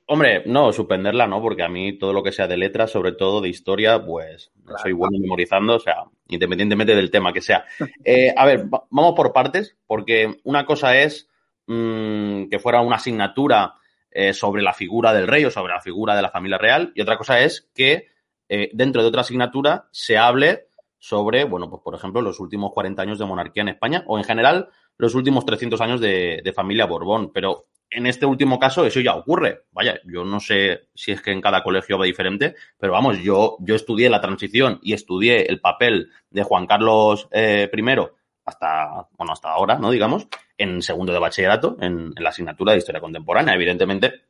[0.07, 3.41] Hombre, no, suspenderla no, porque a mí todo lo que sea de letras, sobre todo
[3.41, 7.65] de historia, pues soy bueno memorizando, o sea, independientemente del tema que sea.
[8.07, 11.27] Eh, a ver, vamos por partes, porque una cosa es
[11.65, 13.73] mm, que fuera una asignatura
[14.11, 17.01] eh, sobre la figura del rey o sobre la figura de la familia real, y
[17.01, 18.09] otra cosa es que
[18.47, 20.67] eh, dentro de otra asignatura se hable
[20.99, 24.23] sobre, bueno, pues por ejemplo, los últimos 40 años de monarquía en España, o en
[24.23, 28.99] general los últimos 300 años de, de familia Borbón, pero en este último caso eso
[28.99, 29.63] ya ocurre.
[29.71, 33.57] Vaya, yo no sé si es que en cada colegio va diferente, pero vamos, yo,
[33.59, 37.81] yo estudié la transición y estudié el papel de Juan Carlos eh, I
[38.45, 39.89] hasta, bueno, hasta ahora, ¿no?
[39.89, 44.21] Digamos, en segundo de bachillerato, en, la asignatura de historia contemporánea, evidentemente.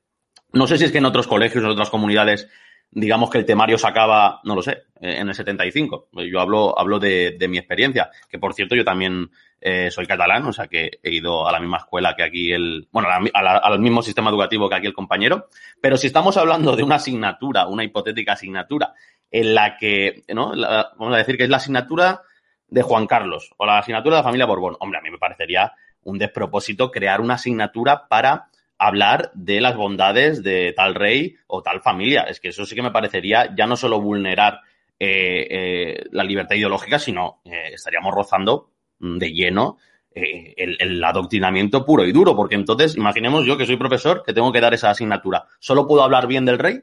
[0.54, 2.50] No sé si es que en otros colegios, en otras comunidades,
[2.96, 6.08] digamos que el temario se acaba, no lo sé, eh, en el 75.
[6.14, 9.30] Yo hablo, hablo de, mi experiencia, que por cierto yo también
[9.60, 12.88] eh, soy catalán, o sea que he ido a la misma escuela que aquí el,
[12.92, 15.50] bueno, al mismo sistema educativo que aquí el compañero.
[15.82, 18.94] Pero si estamos hablando de una asignatura, una hipotética asignatura,
[19.30, 20.54] en la que, ¿no?
[20.98, 22.22] vamos a decir que es la asignatura
[22.70, 24.78] de Juan Carlos o la asignatura de la familia Borbón.
[24.80, 30.44] Hombre, a mí me parecería un despropósito crear una asignatura para hablar de las bondades
[30.44, 32.24] de tal rey o tal familia.
[32.24, 34.62] Es que eso sí que me parecería ya no solo vulnerar
[35.00, 39.78] eh, eh, la libertad ideológica, sino estaríamos rozando Mm, de lleno
[40.14, 44.52] eh, el, adoctrinamiento puro y duro, porque entonces imaginemos yo que soy profesor, que tengo
[44.52, 45.46] que dar esa asignatura.
[45.60, 46.82] ¿Solo puedo hablar bien del rey?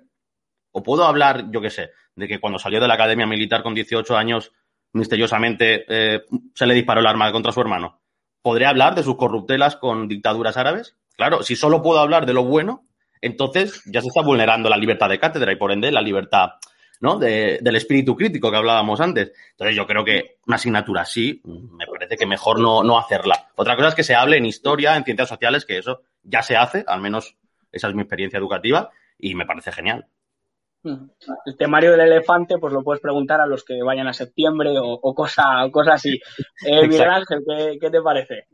[0.73, 3.75] ¿O puedo hablar, yo qué sé, de que cuando salió de la academia militar con
[3.75, 4.53] 18 años,
[4.93, 6.25] misteriosamente eh,
[6.55, 8.01] se le disparó el arma contra su hermano?
[8.43, 10.97] ¿Podré hablar de sus corruptelas con dictaduras árabes?
[11.17, 12.87] Claro, si solo puedo hablar de lo bueno,
[13.21, 16.53] entonces ya se está vulnerando la libertad de cátedra y por ende la libertad
[17.01, 17.19] ¿no?
[17.19, 19.33] del espíritu crítico que hablábamos antes.
[19.51, 23.49] Entonces yo creo que una asignatura así, me parece que mejor no, no hacerla.
[23.57, 26.57] Otra cosa es que se hable en historia, en ciencias sociales, que eso ya se
[26.57, 27.37] hace, al menos
[27.73, 30.07] esa es mi experiencia educativa, y me parece genial.
[30.85, 34.99] El temario del elefante, pues lo puedes preguntar a los que vayan a septiembre o,
[35.01, 36.21] o cosa, cosas así.
[36.67, 37.45] Eh, Miguel Ángel,
[37.81, 38.47] ¿qué, te parece?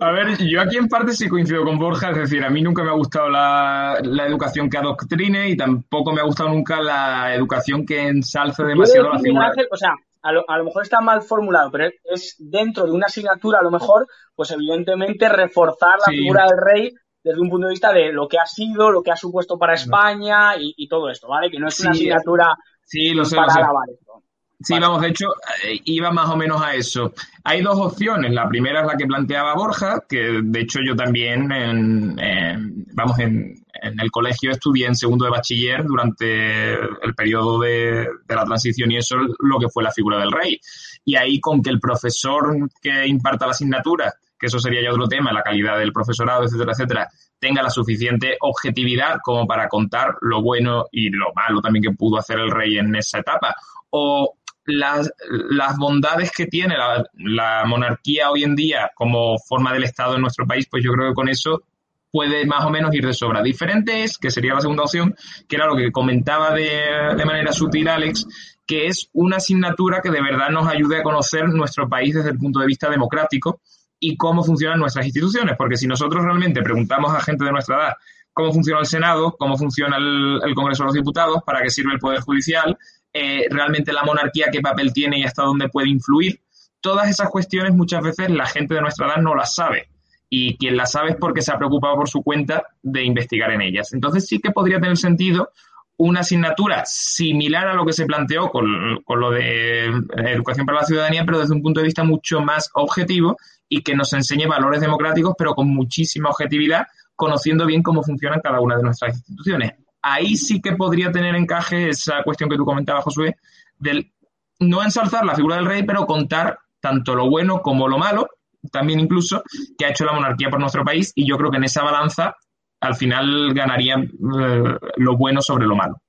[0.00, 2.82] A ver, yo aquí en parte sí coincido con Borja, es decir, a mí nunca
[2.82, 7.84] me ha gustado la, educación que adoctrine y tampoco me ha gustado nunca la educación
[7.84, 9.52] que ensalce demasiado la figura.
[9.70, 13.06] o sea, a lo, a lo, mejor está mal formulado, pero es dentro de una
[13.06, 17.72] asignatura, a lo mejor, pues evidentemente reforzar la figura del rey desde un punto de
[17.72, 21.28] vista de lo que ha sido, lo que ha supuesto para España y, todo esto,
[21.28, 21.50] ¿vale?
[21.50, 24.22] Que no es una asignatura sí, lo sé, para esto.
[24.60, 25.26] Sí, vamos, de hecho,
[25.64, 27.12] eh, iba más o menos a eso.
[27.44, 28.32] Hay dos opciones.
[28.32, 33.54] La primera es la que planteaba Borja, que de hecho yo también, en, vamos, en,
[33.82, 38.90] en el colegio estudié en segundo de bachiller durante el periodo de, de, la transición
[38.90, 40.60] y eso lo que fue la figura del rey.
[41.04, 45.08] Y ahí con que el profesor que imparta la asignatura, que eso sería ya otro
[45.08, 50.42] tema, la calidad del profesorado, etcétera, etcétera, tenga la suficiente objetividad como para contar lo
[50.42, 53.54] bueno y lo malo también que pudo hacer el rey en esa etapa.
[53.90, 54.34] O
[54.68, 60.20] las, las bondades que tiene la, monarquía hoy en día como forma del Estado en
[60.20, 61.62] nuestro país, pues yo creo que con eso
[62.10, 63.42] puede más o menos ir de sobra.
[63.42, 65.14] Diferente es, que sería la segunda opción,
[65.48, 68.26] que era lo que comentaba de, de manera sutil Alex,
[68.66, 72.38] que es una asignatura que de verdad nos ayude a conocer nuestro país desde el
[72.38, 73.60] punto de vista democrático
[74.00, 77.92] y cómo funcionan nuestras instituciones, porque si nosotros realmente preguntamos a gente de nuestra edad
[78.32, 81.92] cómo funciona el Senado, cómo funciona el, el Congreso de los Diputados, para qué sirve
[81.92, 82.78] el Poder Judicial,
[83.12, 86.40] eh, realmente la monarquía qué papel tiene y hasta dónde puede influir,
[86.80, 89.88] todas esas cuestiones muchas veces la gente de nuestra edad no las sabe.
[90.30, 93.62] Y quien las sabe es porque se ha preocupado por su cuenta de investigar en
[93.62, 93.92] ellas.
[93.92, 95.50] Entonces sí que podría tener sentido
[95.96, 100.86] una asignatura similar a lo que se planteó con, con, lo de educación para la
[100.86, 103.36] ciudadanía, pero desde un punto de vista mucho más objetivo
[103.68, 108.60] y que nos enseñe valores democráticos, pero con muchísima objetividad, conociendo bien cómo funcionan cada
[108.60, 109.74] una de nuestras instituciones.
[110.00, 113.36] Ahí sí que podría tener encaje esa cuestión que tú comentabas, Josué,
[113.78, 114.12] del
[114.60, 118.28] no ensalzar la figura del rey, pero contar tanto lo bueno como lo malo,
[118.72, 119.42] también incluso,
[119.76, 122.36] que ha hecho la monarquía por nuestro país, y yo creo que en esa balanza
[122.80, 126.00] al final ganaría eh, lo bueno sobre lo malo.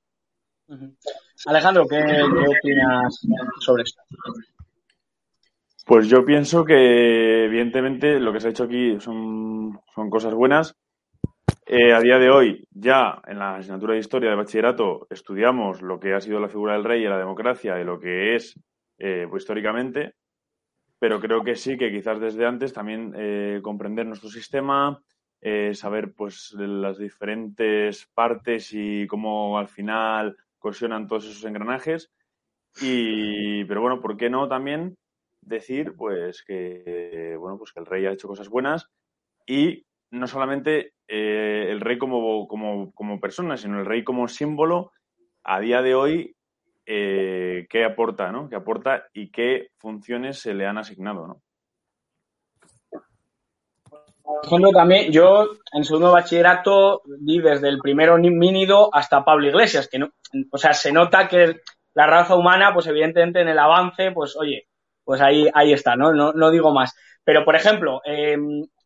[1.46, 3.26] Alejandro, ¿qué, ¿qué, opinas
[3.60, 4.02] sobre esto?
[5.90, 9.80] Pues yo pienso que, evidentemente, lo que se ha hecho aquí son,
[10.12, 10.78] cosas buenas.
[11.66, 16.00] Eh, a día de hoy, ya en la asignatura de historia de bachillerato, estudiamos lo
[16.00, 18.54] que ha sido la figura del rey y la democracia y lo que es
[19.00, 20.14] eh, pues, históricamente,
[21.00, 25.02] pero creo que sí que quizás desde antes también eh, comprender nuestro sistema,
[25.42, 32.12] eh, saber pues las diferentes partes y cómo al final cohesionan todos esos engranajes.
[32.80, 34.99] Y, pero bueno, ¿por qué no también
[35.50, 38.90] decir pues que bueno pues que el rey ha hecho cosas buenas
[39.46, 44.92] y no solamente eh, el rey como, como, como, persona, sino el rey como símbolo
[45.44, 46.36] a día de hoy
[46.86, 48.50] eh, qué aporta, ¿no?
[48.50, 51.42] ¿Qué aporta y qué funciones se le han asignado, ¿no?
[54.24, 59.88] Por ejemplo, también yo en segundo bachillerato vi desde el primero Mínido hasta Pablo Iglesias,
[59.92, 60.10] que no,
[60.52, 61.62] o sea, se nota que
[61.96, 64.69] la raza humana, pues evidentemente en el avance, pues oye,
[65.10, 66.14] pues ahí, ahí está, ¿no?
[66.14, 66.96] No, no digo más.
[67.24, 68.38] Pero, por ejemplo, eh,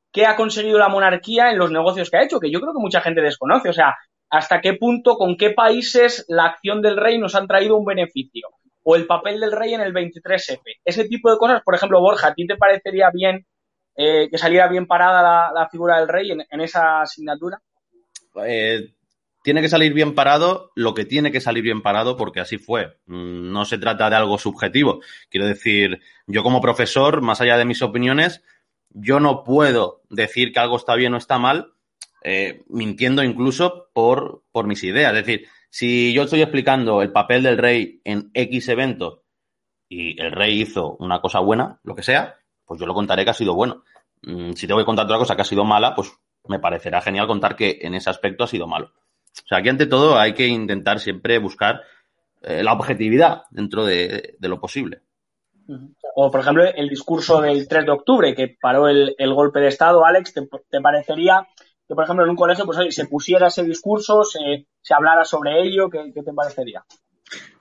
[0.10, 2.40] ¿qué ha conseguido la monarquía en los negocios que ha hecho?
[2.40, 3.68] Que yo creo que mucha gente desconoce.
[3.68, 3.94] O sea,
[4.30, 8.48] ¿hasta qué punto, con qué países la acción del rey nos han traído un beneficio?
[8.84, 10.62] O el papel del rey en el 23F.
[10.86, 13.46] Ese tipo de cosas, por ejemplo, Borja, ¿a ti te parecería bien
[13.98, 17.60] eh, que saliera bien parada la, figura del rey en, en esa asignatura?
[18.46, 18.94] Eh,
[19.43, 22.97] tiene que salir bien parado lo que tiene que salir bien parado porque así fue.
[23.06, 25.01] No se trata de algo subjetivo.
[25.29, 28.41] Quiero decir, yo como profesor, más allá de mis opiniones,
[28.89, 31.73] yo no puedo decir que algo está bien o está mal,
[32.23, 35.13] eh, mintiendo incluso por, por mis ideas.
[35.13, 39.23] Es decir, si yo estoy explicando el papel del rey en X evento
[39.89, 43.32] y el rey hizo una cosa buena, lo que sea, pues yo lo contaré que
[43.32, 43.84] ha sido bueno.
[44.56, 46.13] Si tengo que contar otra cosa que ha sido mala, pues
[46.47, 48.93] me parecerá genial contar que en ese aspecto ha sido malo.
[49.41, 51.82] O sea, aquí ante todo hay que intentar siempre buscar
[52.41, 55.02] eh, la objetividad dentro de, de, lo posible.
[56.15, 59.69] O, por ejemplo, el discurso del 3 de octubre que paró el, el golpe de
[59.69, 61.48] Estado, Alex, ¿te, ¿te, parecería
[61.88, 65.24] que, por ejemplo, en un colegio pues, oye, se pusiera ese discurso, se, se hablara
[65.24, 65.89] sobre ello?
[65.89, 66.84] ¿Qué, qué te parecería?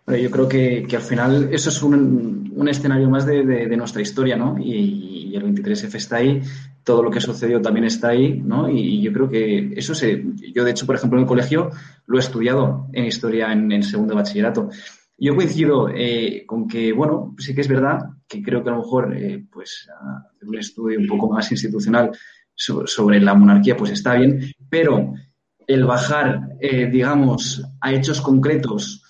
[0.06, 3.76] Yo creo que, que, al final eso es un, un escenario más de, de, de,
[3.76, 4.56] nuestra historia, ¿no?
[4.58, 6.42] Y, y el 23F está ahí
[6.84, 8.68] todo lo que sucedió también está ahí, ¿no?
[8.68, 10.24] Y, yo creo que eso se.
[10.54, 11.70] Yo, de hecho, por ejemplo, en el colegio
[12.06, 14.68] lo he estudiado en historia en, segundo bachillerato.
[15.18, 18.78] Yo coincido eh, con que, bueno, sí que es verdad que creo que a lo
[18.78, 22.10] mejor, eh, pues, hacer un estudio un poco más institucional
[22.54, 25.14] sobre, sobre, la monarquía, pues está bien, pero
[25.66, 29.02] el bajar, eh, digamos, a hechos concretos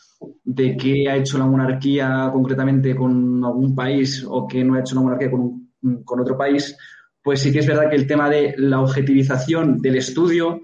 [0.44, 4.94] de qué ha hecho la monarquía concretamente con algún país o qué no ha hecho
[4.94, 5.72] la monarquía con,
[6.04, 6.76] con otro país,
[7.22, 10.61] pues sí que es verdad que el tema de la objetivización del estudio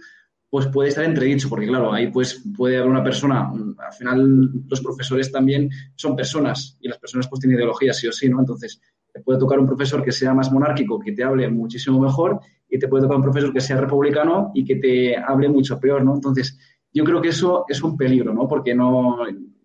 [0.51, 4.81] pues puede estar entredicho, porque claro, ahí pues puede haber una persona, al final los
[4.81, 8.41] profesores también son personas y las personas pues tienen ideología sí o sí, ¿no?
[8.41, 8.81] Entonces,
[9.13, 12.79] te puede tocar un profesor que sea más monárquico, que te hable muchísimo mejor, y
[12.79, 16.15] te puede tocar un profesor que sea republicano y que te hable mucho peor, ¿no?
[16.15, 16.59] Entonces,
[16.93, 18.47] yo creo que eso es un peligro, ¿no?
[18.47, 19.19] Porque no,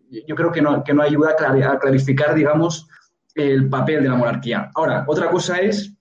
[0.09, 2.87] yo creo que no, que no ayuda a clarificar, digamos,
[3.35, 4.69] el papel de la monarquía.
[4.75, 5.93] Ahora, otra cosa es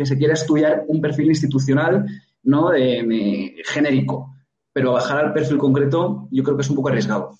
[0.00, 2.06] que se quiera estudiar un perfil institucional
[2.42, 2.70] ¿no?
[2.70, 4.34] de, genérico.
[4.72, 7.34] pero bajar al perfil concreto yo creo que es un poco arriesgado.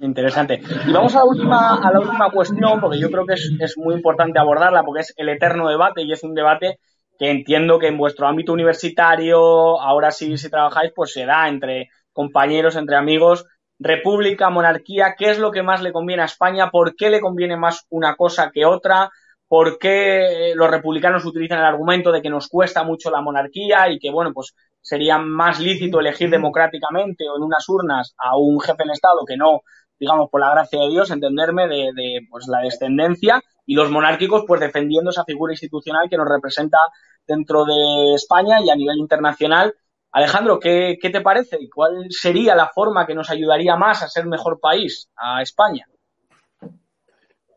[0.00, 0.60] Interesante.
[0.88, 3.78] Y vamos a la última, a la última cuestión, porque yo creo que es, es
[3.78, 6.80] muy importante abordarla, porque es el eterno debate y es un debate
[7.16, 11.90] que entiendo que en vuestro ámbito universitario, ahora sí, si trabajáis, pues se da entre
[12.12, 13.46] compañeros, entre amigos,
[13.78, 17.56] república, monarquía, qué es lo que más le conviene a España, por qué le conviene
[17.56, 19.10] más una cosa que otra,
[19.50, 23.98] por qué los republicanos utilizan el argumento de que nos cuesta mucho la monarquía y
[23.98, 28.84] que, bueno, pues sería más lícito elegir democráticamente o en unas urnas a un jefe
[28.84, 29.62] del Estado que no,
[29.98, 34.44] digamos, por la gracia de Dios, entenderme, de, de pues, la descendencia y los monárquicos,
[34.46, 36.78] pues defendiendo esa figura institucional que nos representa
[37.26, 39.74] dentro de España y a nivel internacional.
[40.12, 41.58] Alejandro, ¿qué, ¿qué, te parece?
[41.74, 45.88] ¿Cuál sería la forma que nos ayudaría más a ser mejor país, a España?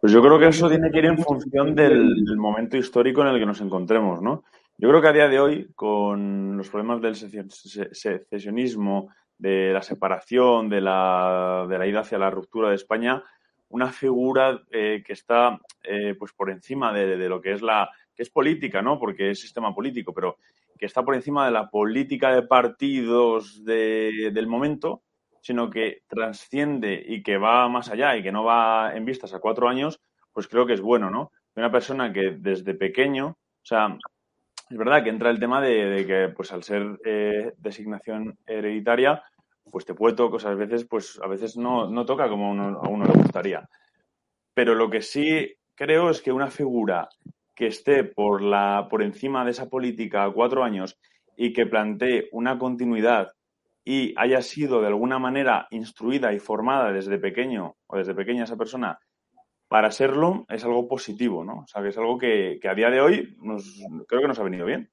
[0.04, 3.30] Pues yo creo que eso tiene que ir en función del, del, momento histórico en
[3.30, 4.44] el que nos encontremos, ¿no?
[4.78, 10.68] Yo creo que a día de hoy, con los problemas del secesionismo, de la separación,
[10.68, 13.24] de la, de la ida hacia la ruptura de España,
[13.70, 17.90] una figura eh, que está eh, pues por encima de, de, lo que es la
[18.14, 19.00] que es política, ¿no?
[19.00, 20.36] Porque es sistema político, pero
[20.78, 25.04] que está por encima de la política de partidos de, del momento,
[25.44, 29.40] sino que trasciende y que va más allá y que no va en vistas a
[29.40, 30.00] cuatro años,
[30.32, 31.34] pues creo que es bueno, ¿no?
[31.58, 33.98] Una persona que desde pequeño, o sea,
[34.70, 39.22] es verdad que entra el tema de, que, pues al ser eh, designación hereditaria,
[39.70, 42.88] pues te puede tocar, a veces, pues a veces no, no toca como uno, a
[42.88, 43.68] uno le gustaría.
[44.54, 47.10] Pero lo que sí creo es que una figura
[47.54, 50.98] que esté por, la, por encima de esa política a cuatro años
[51.36, 53.34] y que plantee una continuidad
[53.84, 58.58] y haya sido de alguna manera instruida y formada desde pequeño o desde pequeña esa
[58.58, 59.00] persona
[59.68, 61.62] para serlo, es algo positivo, ¿no?
[61.62, 63.64] O sea, que es algo que, que a día de hoy nos,
[64.08, 64.92] creo que nos ha venido bien.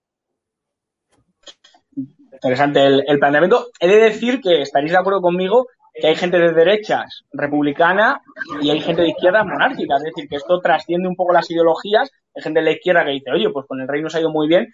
[2.32, 3.66] Interesante el, planteamiento.
[3.78, 8.22] He de decir que estaréis de acuerdo conmigo que hay gente de derechas republicana
[8.62, 9.96] y hay gente de izquierda monárquica.
[9.96, 12.10] Es decir, que esto trasciende un poco las ideologías.
[12.34, 14.30] Hay gente de la izquierda que dice, oye, pues con el rey nos ha ido
[14.30, 14.72] muy bien.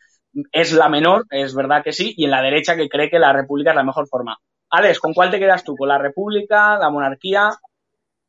[0.53, 3.33] Es la menor, es verdad que sí, y en la derecha que cree que la
[3.33, 4.37] república es la mejor forma.
[4.71, 5.77] Alex, ¿con cuál te quedas tú?
[5.77, 7.51] ¿Con la república, la monarquía?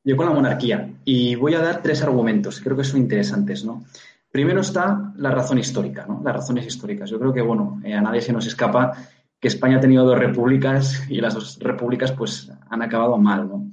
[0.03, 0.89] Yo con la monarquía.
[1.03, 3.83] Y voy a dar tres argumentos, creo que son interesantes, ¿no?
[4.31, 6.21] Primero está la razón histórica, ¿no?
[6.23, 7.09] Las razones históricas.
[7.09, 8.91] Yo creo que, bueno, eh, a nadie se nos escapa
[9.39, 13.69] que España ha tenido dos repúblicas y las dos repúblicas pues han acabado mal, ¿no?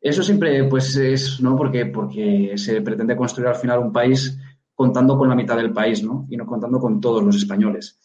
[0.00, 1.56] Eso siempre pues es, ¿no?
[1.56, 4.38] Porque, porque se pretende construir al final un país
[4.74, 6.26] contando con la mitad del país, ¿no?
[6.30, 7.98] Y no contando con todos los españoles.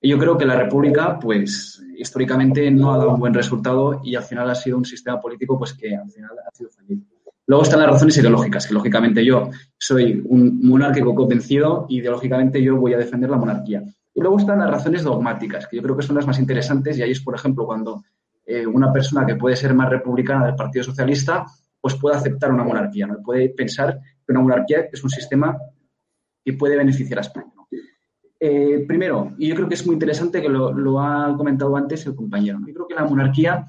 [0.00, 4.14] Y yo creo que la república pues históricamente no ha dado un buen resultado y
[4.14, 7.02] al final ha sido un sistema político pues que al final ha sido fallido.
[7.46, 12.76] Luego están las razones ideológicas, que lógicamente yo soy un monárquico convencido y ideológicamente yo
[12.76, 13.82] voy a defender la monarquía.
[14.14, 17.02] Y luego están las razones dogmáticas, que yo creo que son las más interesantes, y
[17.02, 18.04] ahí es, por ejemplo, cuando
[18.46, 21.44] eh, una persona que puede ser más republicana del Partido Socialista,
[21.80, 23.20] pues puede aceptar una monarquía, ¿no?
[23.22, 25.58] Puede pensar que una monarquía es un sistema
[26.44, 27.52] que puede beneficiar a España.
[28.42, 32.14] Eh, primero, y yo creo que es muy interesante que lo, ha comentado antes el
[32.14, 33.66] compañero, yo creo que la monarquía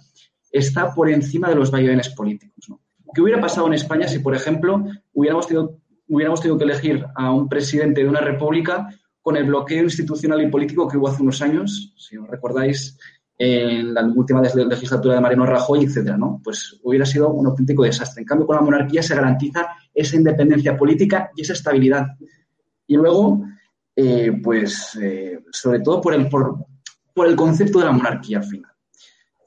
[0.49, 2.67] está por encima de los vaivenes políticos.
[3.13, 7.32] ¿Qué hubiera pasado en España si, por ejemplo, hubiéramos tenido, hubiéramos tenido que elegir a
[7.32, 8.88] un presidente de una república
[9.22, 12.97] con el bloqueo institucional y político que hubo hace unos años, si os recordáis,
[13.38, 16.39] en la última legislatura de Mariano Rajoy, etcétera, ¿no?
[16.43, 18.22] Pues hubiera sido un auténtico desastre.
[18.22, 22.05] En cambio, con la monarquía se garantiza esa independencia política y esa estabilidad.
[22.91, 23.45] Y luego,
[23.95, 26.65] eh, pues, eh, sobre todo por el, por,
[27.13, 28.71] por, el concepto de la monarquía al final.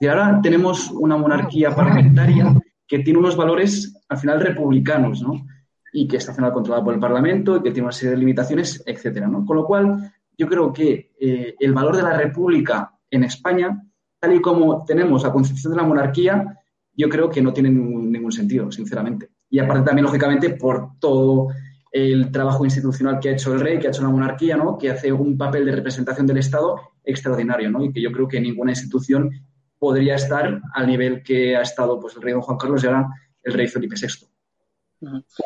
[0.00, 5.44] Y ahora tenemos una monarquía parlamentaria que tiene unos valores al final republicanos, ¿no?
[5.92, 8.16] y que está al final controlada por el Parlamento y que tiene una serie de
[8.16, 9.44] limitaciones, etcétera, ¿no?
[9.44, 13.78] Con lo cual, yo creo que eh, el valor de la República en España,
[14.18, 16.62] tal y como tenemos la concepción de la monarquía,
[16.94, 19.28] yo creo que no tiene ningún, ningún sentido, sinceramente.
[19.50, 21.48] Y aparte también, lógicamente, por todo
[21.94, 24.76] el trabajo institucional que ha hecho el rey, que ha hecho la monarquía, ¿no?
[24.76, 27.84] Que hace un papel de representación del Estado extraordinario, ¿no?
[27.84, 29.30] Y que yo creo que ninguna institución
[29.78, 33.06] podría estar al nivel que ha estado pues, el rey don Juan Carlos y ahora
[33.44, 34.26] el rey Felipe VI.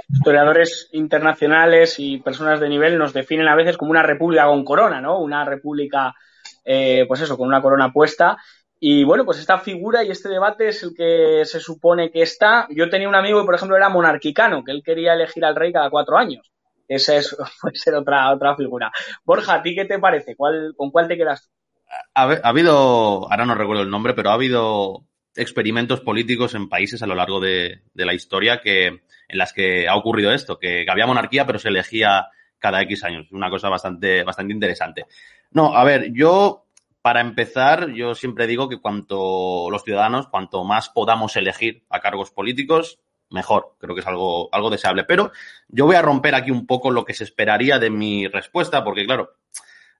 [0.09, 5.03] Historiadores internacionales y personas de nivel nos definen a veces como una república con corona,
[5.03, 5.21] ¿no?
[5.21, 6.15] Una república,
[6.65, 8.39] eh, pues eso, con una corona puesta.
[8.81, 12.67] Y bueno, pues esta figura y este debate es el que se supone que está.
[12.71, 15.73] Yo tenía un amigo que, por ejemplo, era monarquicano, que él quería elegir al rey
[15.73, 16.53] cada cuatro años.
[16.87, 18.93] Esa es, puede ser otra, otra figura.
[19.25, 20.37] Borja, ¿a ti qué te parece?
[20.37, 21.51] ¿Cuál, ¿Con cuál te quedas
[22.15, 25.05] Ha, ha habido, ahora no recuerdo el nombre, pero ha habido
[25.35, 28.87] experimentos políticos en países a lo largo de, de la historia que,
[29.29, 33.31] en las que ha ocurrido esto, que, había monarquía pero se elegía cada X años.
[33.31, 35.07] Una cosa bastante, bastante interesante.
[35.53, 36.65] No, a ver, yo
[37.09, 42.31] para empezar, yo siempre digo que cuanto los ciudadanos, cuanto más podamos elegir a cargos
[42.31, 42.99] políticos,
[43.31, 43.77] mejor.
[43.79, 45.05] Creo que es algo, algo deseable.
[45.05, 45.33] Pero
[45.69, 49.07] yo voy a romper aquí un poco lo que se esperaría de mi respuesta, porque
[49.07, 49.31] claro,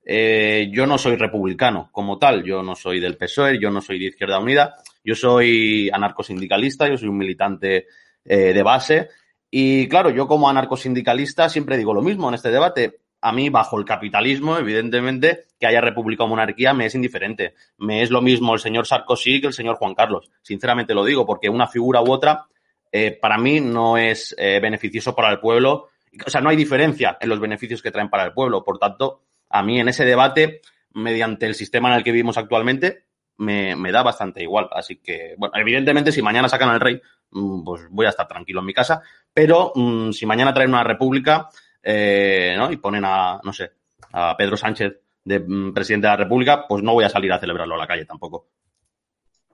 [0.05, 3.99] eh, yo no soy republicano como tal, yo no soy del PSOE, yo no soy
[3.99, 7.87] de Izquierda Unida, yo soy anarcosindicalista, yo soy un militante
[8.23, 9.09] eh, de base.
[9.51, 12.99] Y claro, yo como anarcosindicalista siempre digo lo mismo en este debate.
[13.21, 17.55] A mí, bajo el capitalismo, evidentemente, que haya república o monarquía me es indiferente.
[17.79, 20.31] Me es lo mismo el señor Sarkozy que el señor Juan Carlos.
[20.43, 22.47] Sinceramente lo digo, porque una figura u otra
[22.93, 25.89] eh, para mí no es eh, beneficioso para el pueblo.
[26.25, 28.65] O sea, no hay diferencia en los beneficios que traen para el pueblo.
[28.65, 30.61] Por tanto, a mí en ese debate,
[30.93, 33.05] mediante el sistema en el que vivimos actualmente,
[33.39, 34.69] me, da bastante igual.
[34.73, 37.01] Así que, bueno, evidentemente, si mañana sacan al rey,
[37.31, 39.03] mm, pues voy a estar tranquilo en mi casa.
[39.33, 41.49] Pero mm, si mañana traen una república
[41.83, 42.71] eh, ¿no?
[42.73, 43.71] y ponen a, no sé,
[44.13, 47.39] a Pedro Sánchez de mm, presidente de la república, pues no voy a salir a
[47.39, 48.49] celebrarlo a la calle tampoco.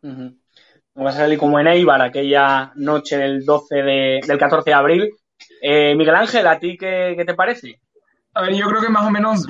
[0.02, 5.10] Va a salir como en Eibar aquella noche del 12 de, del 14 de abril.
[5.60, 7.80] Eh, Miguel Ángel, ¿a ti qué, te parece?
[8.36, 9.46] A ver, yo creo que más o menos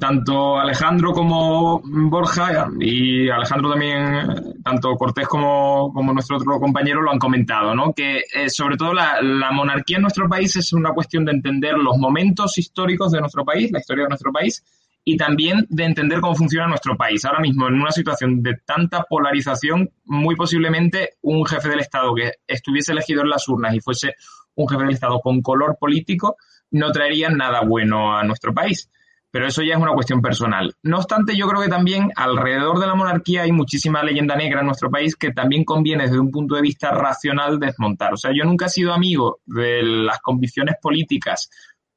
[0.00, 7.18] tanto Alejandro como Borja y Alejandro también, tanto Cortés como, nuestro otro compañero lo han
[7.18, 7.92] comentado, ¿no?
[7.92, 11.98] Que eh, sobre todo la, monarquía en nuestro país es una cuestión de entender los
[11.98, 14.64] momentos históricos de nuestro país, la historia de nuestro país,
[15.04, 17.22] y también de entender cómo funciona nuestro país.
[17.26, 22.32] Ahora mismo, en una situación de tanta polarización, muy posiblemente un jefe del Estado que
[22.46, 24.14] estuviese elegido en las urnas y fuese
[24.54, 26.36] un jefe del Estado con color político,
[26.76, 28.90] no traería nada bueno a nuestro país.
[29.30, 30.74] Pero eso ya es una cuestión personal.
[30.82, 34.66] No obstante, yo creo que también alrededor de la monarquía hay muchísima leyenda negra en
[34.66, 38.14] nuestro país que también conviene desde un punto de vista racional desmontar.
[38.14, 41.50] O sea, yo nunca he sido amigo de las convicciones políticas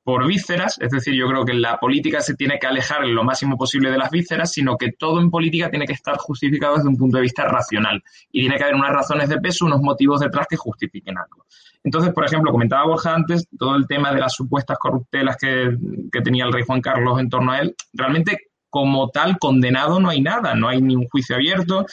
[0.04, 3.58] por vísceras, es decir, yo creo que la política se tiene que alejar lo máximo
[3.58, 6.98] posible de las vísceras, sino que todo en política tiene que estar justificado desde un
[6.98, 10.48] punto de vista racional y tiene que haber unas razones de peso, unos motivos detrás
[10.50, 11.46] que justifiquen algo.
[11.84, 15.78] Entonces, por ejemplo, comentaba Borja antes todo el tema de las supuestas corruptelas que,
[16.12, 17.76] que tenía el rey Juan Carlos en torno a él.
[17.94, 21.86] Realmente, como tal, condenado no hay nada, no hay ni un juicio abierto,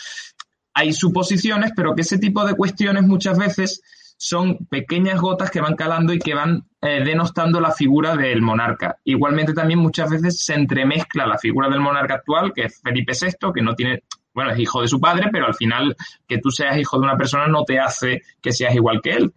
[0.75, 3.83] hay suposiciones, pero que ese tipo de cuestiones muchas veces
[4.19, 8.97] son pequeñas gotas que van calando y que van eh, denostando la figura del monarca.
[9.05, 13.53] Igualmente también muchas veces se entremezcla la figura del monarca actual, que es Felipe VI,
[13.53, 15.97] que no tiene, bueno, es hijo de su padre, pero al final
[16.28, 19.32] que tú seas hijo de una persona no te hace que seas igual que él.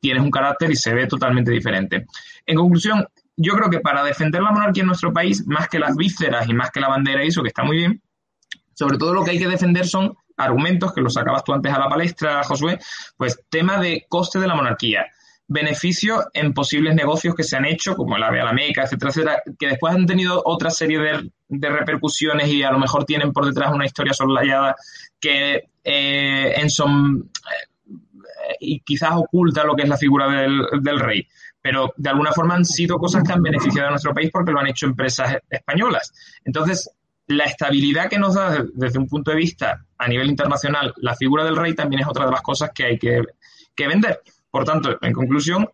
[0.00, 2.06] Tienes un carácter y se ve totalmente diferente.
[2.44, 3.06] En conclusión,
[3.36, 6.54] yo creo que para defender la monarquía en nuestro país, más que las vísceras y
[6.54, 8.02] más que la bandera y eso, que está muy bien,
[8.74, 11.78] sobre todo lo que hay que defender son argumentos, que los sacabas tú antes a
[11.78, 12.78] la palestra, Josué,
[13.16, 15.06] pues tema de coste de la monarquía,
[15.46, 19.42] beneficio en posibles negocios que se han hecho, como el AVE a la etcétera, etcétera,
[19.58, 23.72] que después han tenido otra serie de, repercusiones y a lo mejor tienen por detrás
[23.72, 24.74] una historia soslayada
[25.20, 30.98] que eh, en son eh, y quizás oculta lo que es la figura del, del
[30.98, 31.28] rey
[31.64, 34.60] pero de alguna forma han sido cosas que han beneficiado a nuestro país porque lo
[34.60, 36.12] han hecho empresas españolas.
[36.44, 36.90] Entonces,
[37.26, 41.42] la estabilidad que nos da desde un punto de vista a nivel internacional la figura
[41.42, 43.24] del rey también es otra de las cosas que hay que,
[43.86, 44.20] vender.
[44.54, 45.68] Por tanto, en conclusión,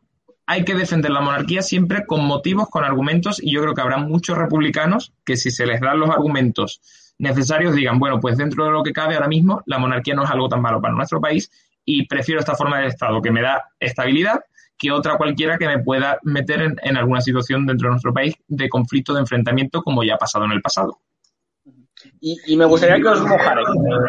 [0.46, 3.98] hay que defender la monarquía siempre con motivos, con argumentos, y yo creo que habrá
[3.98, 6.80] muchos republicanos que si se les dan los argumentos
[7.18, 10.30] necesarios digan, bueno, pues dentro de lo que cabe ahora mismo, la monarquía no es
[10.30, 11.50] algo tan malo para nuestro país
[11.84, 14.40] y prefiero esta forma de Estado que me da estabilidad
[14.78, 18.34] que otra cualquiera que me pueda meter en, en alguna situación dentro de nuestro país
[18.48, 21.00] de conflicto, de enfrentamiento, como ya ha pasado en el pasado.
[22.20, 23.66] Y, me gustaría que os mojarais,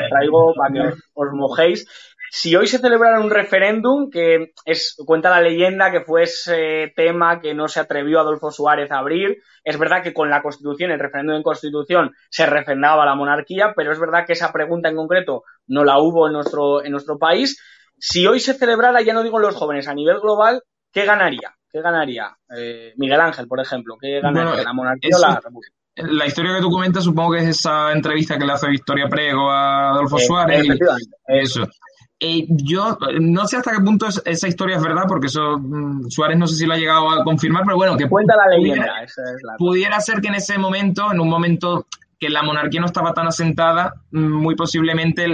[0.09, 0.79] traigo para que
[1.13, 1.87] os, mojéis.
[2.33, 7.41] Si hoy se celebrara un referéndum, que es, cuenta la leyenda que fue ese tema
[7.41, 10.99] que no se atrevió Adolfo Suárez a abrir, es verdad que con la Constitución, el
[10.99, 15.43] referéndum en Constitución, se refrendaba la monarquía, pero es verdad que esa pregunta en concreto
[15.67, 17.61] no la hubo en nuestro, en nuestro país.
[17.97, 20.63] Si hoy se celebrara, ya no digo los jóvenes, a nivel global,
[20.93, 21.53] ¿qué ganaría?
[21.69, 22.33] ¿Qué ganaría?
[22.57, 24.63] Eh, Miguel Ángel, por ejemplo, ¿qué ganaría?
[24.63, 25.75] ¿La monarquía o la república?
[25.95, 29.51] la historia que tú comentas supongo que es esa entrevista que le hace Victoria Prego
[29.51, 30.65] a Adolfo eh, Suárez.
[31.27, 31.67] eso.
[32.23, 36.37] Eh, yo no sé hasta qué punto esa historia es verdad, porque eso mm, Suárez
[36.37, 38.93] no sé si lo ha llegado a confirmar, pero bueno, que cuenta la leyenda.
[39.57, 41.87] Pudiera, ser que en ese momento, en un momento
[42.19, 45.25] que la monarquía no estaba tan asentada, mm, muy posiblemente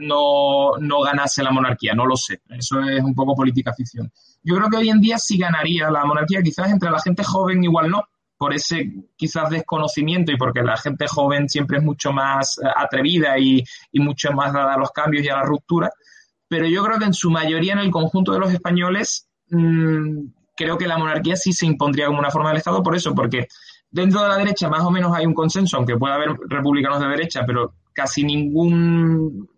[0.00, 2.40] no, no ganase la monarquía, no lo sé.
[2.48, 4.10] Eso es un poco política ficción.
[4.42, 7.62] Yo creo que hoy en día sí ganaría la monarquía, quizás entre la gente joven
[7.62, 8.02] igual no,
[8.40, 13.38] por ese quizás desconocimiento y porque la gente joven siempre es mucho más eh, atrevida
[13.38, 13.62] y,
[13.92, 15.90] mucho más dada a los cambios y a la ruptura.
[16.50, 20.18] Pero yo creo que en su mayoría, en el conjunto de los españoles, mm,
[20.56, 23.46] creo que la monarquía sí se impondría como una forma del Estado por eso, porque
[23.88, 27.06] dentro de la derecha más o menos hay un consenso, aunque pueda haber republicanos de
[27.06, 29.48] derecha, pero casi ningún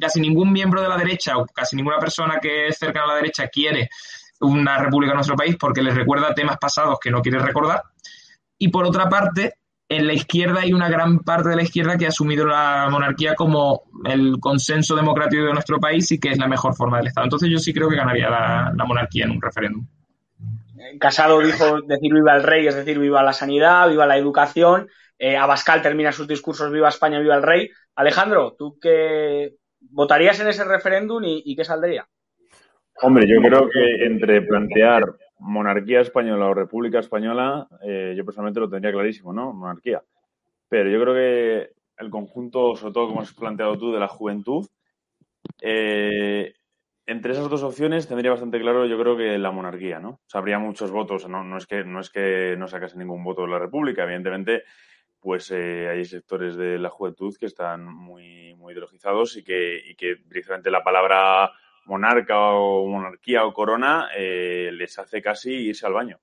[0.00, 3.16] casi ningún miembro de la derecha o casi ninguna persona que es cercana a la
[3.16, 3.90] derecha quiere
[4.40, 7.82] una república en nuestro país porque les recuerda temas pasados que no quiere recordar.
[8.56, 9.54] Y por otra parte,
[9.88, 13.34] en la izquierda hay una gran parte de la izquierda que ha asumido la monarquía
[13.34, 17.24] como el consenso democrático de nuestro país y que es la mejor forma del Estado.
[17.24, 19.86] Entonces yo sí creo que ganaría la, monarquía en un referéndum.
[21.00, 24.88] Casado dijo decir viva el rey, es decir, viva la sanidad, viva la educación.
[25.18, 27.70] Eh, Abascal termina sus discursos viva España, viva el rey.
[27.96, 32.06] Alejandro, ¿tú qué votarías en ese referéndum y qué saldría?
[33.00, 35.04] Hombre, yo creo que entre plantear
[35.38, 39.52] monarquía española o república española, eh, yo personalmente lo tendría clarísimo, ¿no?
[39.52, 40.02] Monarquía.
[40.68, 44.66] Pero yo creo que el conjunto, sobre todo como has planteado tú, de la juventud,
[45.60, 46.54] eh,
[47.06, 50.20] entre esas dos opciones tendría bastante claro, yo creo que la monarquía, ¿no?
[50.32, 51.42] Habría muchos votos, ¿no?
[51.42, 54.64] No es que no es que no sacase ningún voto de la República, evidentemente,
[55.18, 59.94] pues eh, hay sectores de la juventud que están muy, muy ideologizados y que, y
[59.94, 61.50] que precisamente la palabra
[61.88, 66.18] monarca o monarquía o corona eh, les hace casi irse al baño.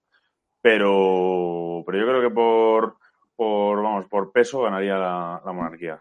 [0.61, 2.97] Pero, pero yo creo que por,
[3.35, 5.99] por, vamos, por peso ganaría la, monarquía.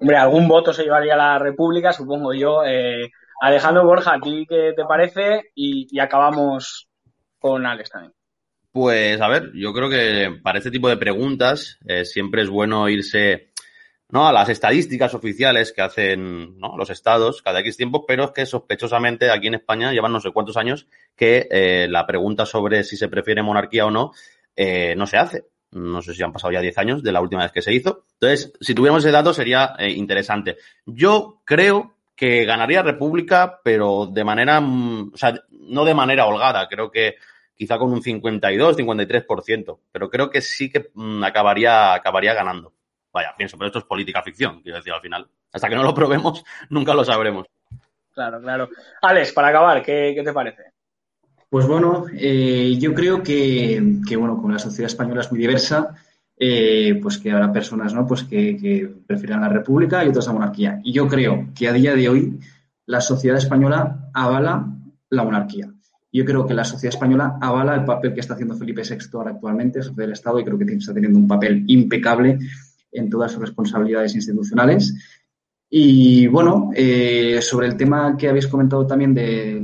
[0.00, 2.64] Hombre, algún voto se llevaría a la República, supongo yo.
[2.64, 3.10] Eh,
[3.40, 5.50] Alejandro Borja, ¿a ti qué te parece?
[5.54, 6.88] Y, acabamos
[7.38, 8.14] con Alex también.
[8.72, 12.88] Pues a ver, yo creo que para este tipo de preguntas eh, siempre es bueno
[12.88, 13.49] irse
[14.12, 14.26] ¿no?
[14.26, 19.30] a las estadísticas oficiales que hacen los estados cada X tiempo, pero es que sospechosamente
[19.30, 20.86] aquí en España llevan no sé cuántos años
[21.16, 24.12] que eh, la pregunta sobre si se prefiere monarquía o no
[24.56, 25.46] eh, no se hace.
[25.72, 28.04] No sé si han pasado ya 10 años de la última vez que se hizo.
[28.14, 30.56] Entonces, si tuviéramos ese dato sería eh, interesante.
[30.84, 36.68] Yo creo que ganaría República, pero de manera, mm, o sea, no de manera holgada,
[36.68, 37.14] creo que
[37.54, 42.74] quizá con un 52, 53%, pero creo que sí que mm, acabaría, acabaría ganando.
[43.12, 45.26] Vaya, pienso, pero esto es política ficción, quiero decir, al final.
[45.52, 47.46] Hasta que no lo probemos, nunca lo sabremos.
[48.12, 48.68] Claro, claro.
[49.02, 50.62] Alex, para acabar, ¿qué, te parece?
[51.48, 53.80] Pues bueno, eh, yo creo que,
[54.16, 55.96] bueno, como la sociedad española es muy diversa,
[56.36, 58.06] eh, pues que habrá personas, ¿no?
[58.06, 60.80] Pues que, que prefieran la república y otras la monarquía.
[60.84, 62.40] Y yo creo que a día de hoy
[62.86, 64.66] la sociedad española avala
[65.10, 65.70] la monarquía.
[66.12, 69.30] Yo creo que la sociedad española avala el papel que está haciendo Felipe VI ahora
[69.30, 72.38] actualmente, jefe del Estado, y creo que está teniendo un papel impecable
[72.92, 74.94] en todas sus responsabilidades institucionales.
[75.68, 79.60] Y bueno, eh, sobre el tema que habéis comentado también de,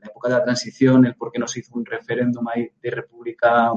[0.00, 2.44] la época de la transición, el por qué no se hizo un referéndum
[2.82, 3.72] de república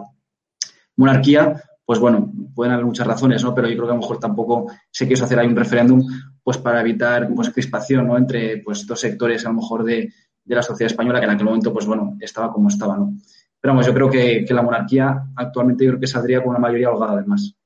[0.96, 3.56] monarquía, pues bueno, pueden haber muchas razones, ¿no?
[3.56, 6.06] Pero yo creo que a lo mejor tampoco se quiso hacer ahí un referéndum
[6.44, 8.18] pues para evitar pues crispación, ¿no?
[8.18, 10.12] Entre pues dos sectores a lo mejor de,
[10.44, 13.14] de, la sociedad española que en aquel momento pues bueno, estaba como estaba, ¿no?
[13.62, 16.60] Pero vamos, yo creo que, que la monarquía actualmente yo creo que saldría con una
[16.60, 17.57] mayoría holgada además.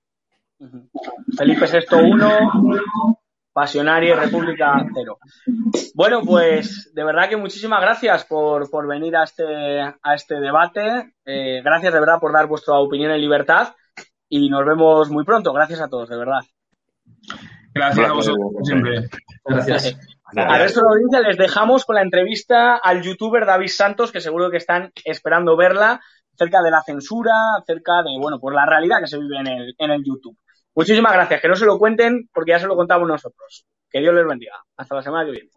[1.37, 3.19] Felipe VI 1,
[3.53, 5.17] Pasionaria y República 0.
[5.93, 11.13] Bueno, pues de verdad que muchísimas gracias por, venir a este, a este debate.
[11.25, 13.75] Eh, gracias de verdad por dar vuestra opinión en libertad
[14.29, 15.51] y nos vemos muy pronto.
[15.51, 16.41] Gracias a todos, de verdad.
[17.73, 19.09] Gracias a vosotros siempre.
[19.45, 19.97] Gracias.
[20.33, 24.21] Al resto de la audiencia les dejamos con la entrevista al youtuber David Santos, que
[24.21, 25.99] seguro que están esperando verla,
[26.33, 29.75] acerca de la censura, acerca de, bueno, por la realidad que se vive en el,
[29.77, 30.37] en el YouTube.
[30.75, 31.41] Muchísimas gracias.
[31.41, 33.65] Que no se lo cuenten porque ya se lo contamos nosotros.
[33.89, 34.55] Que Dios les bendiga.
[34.77, 35.49] Hasta la semana que viene.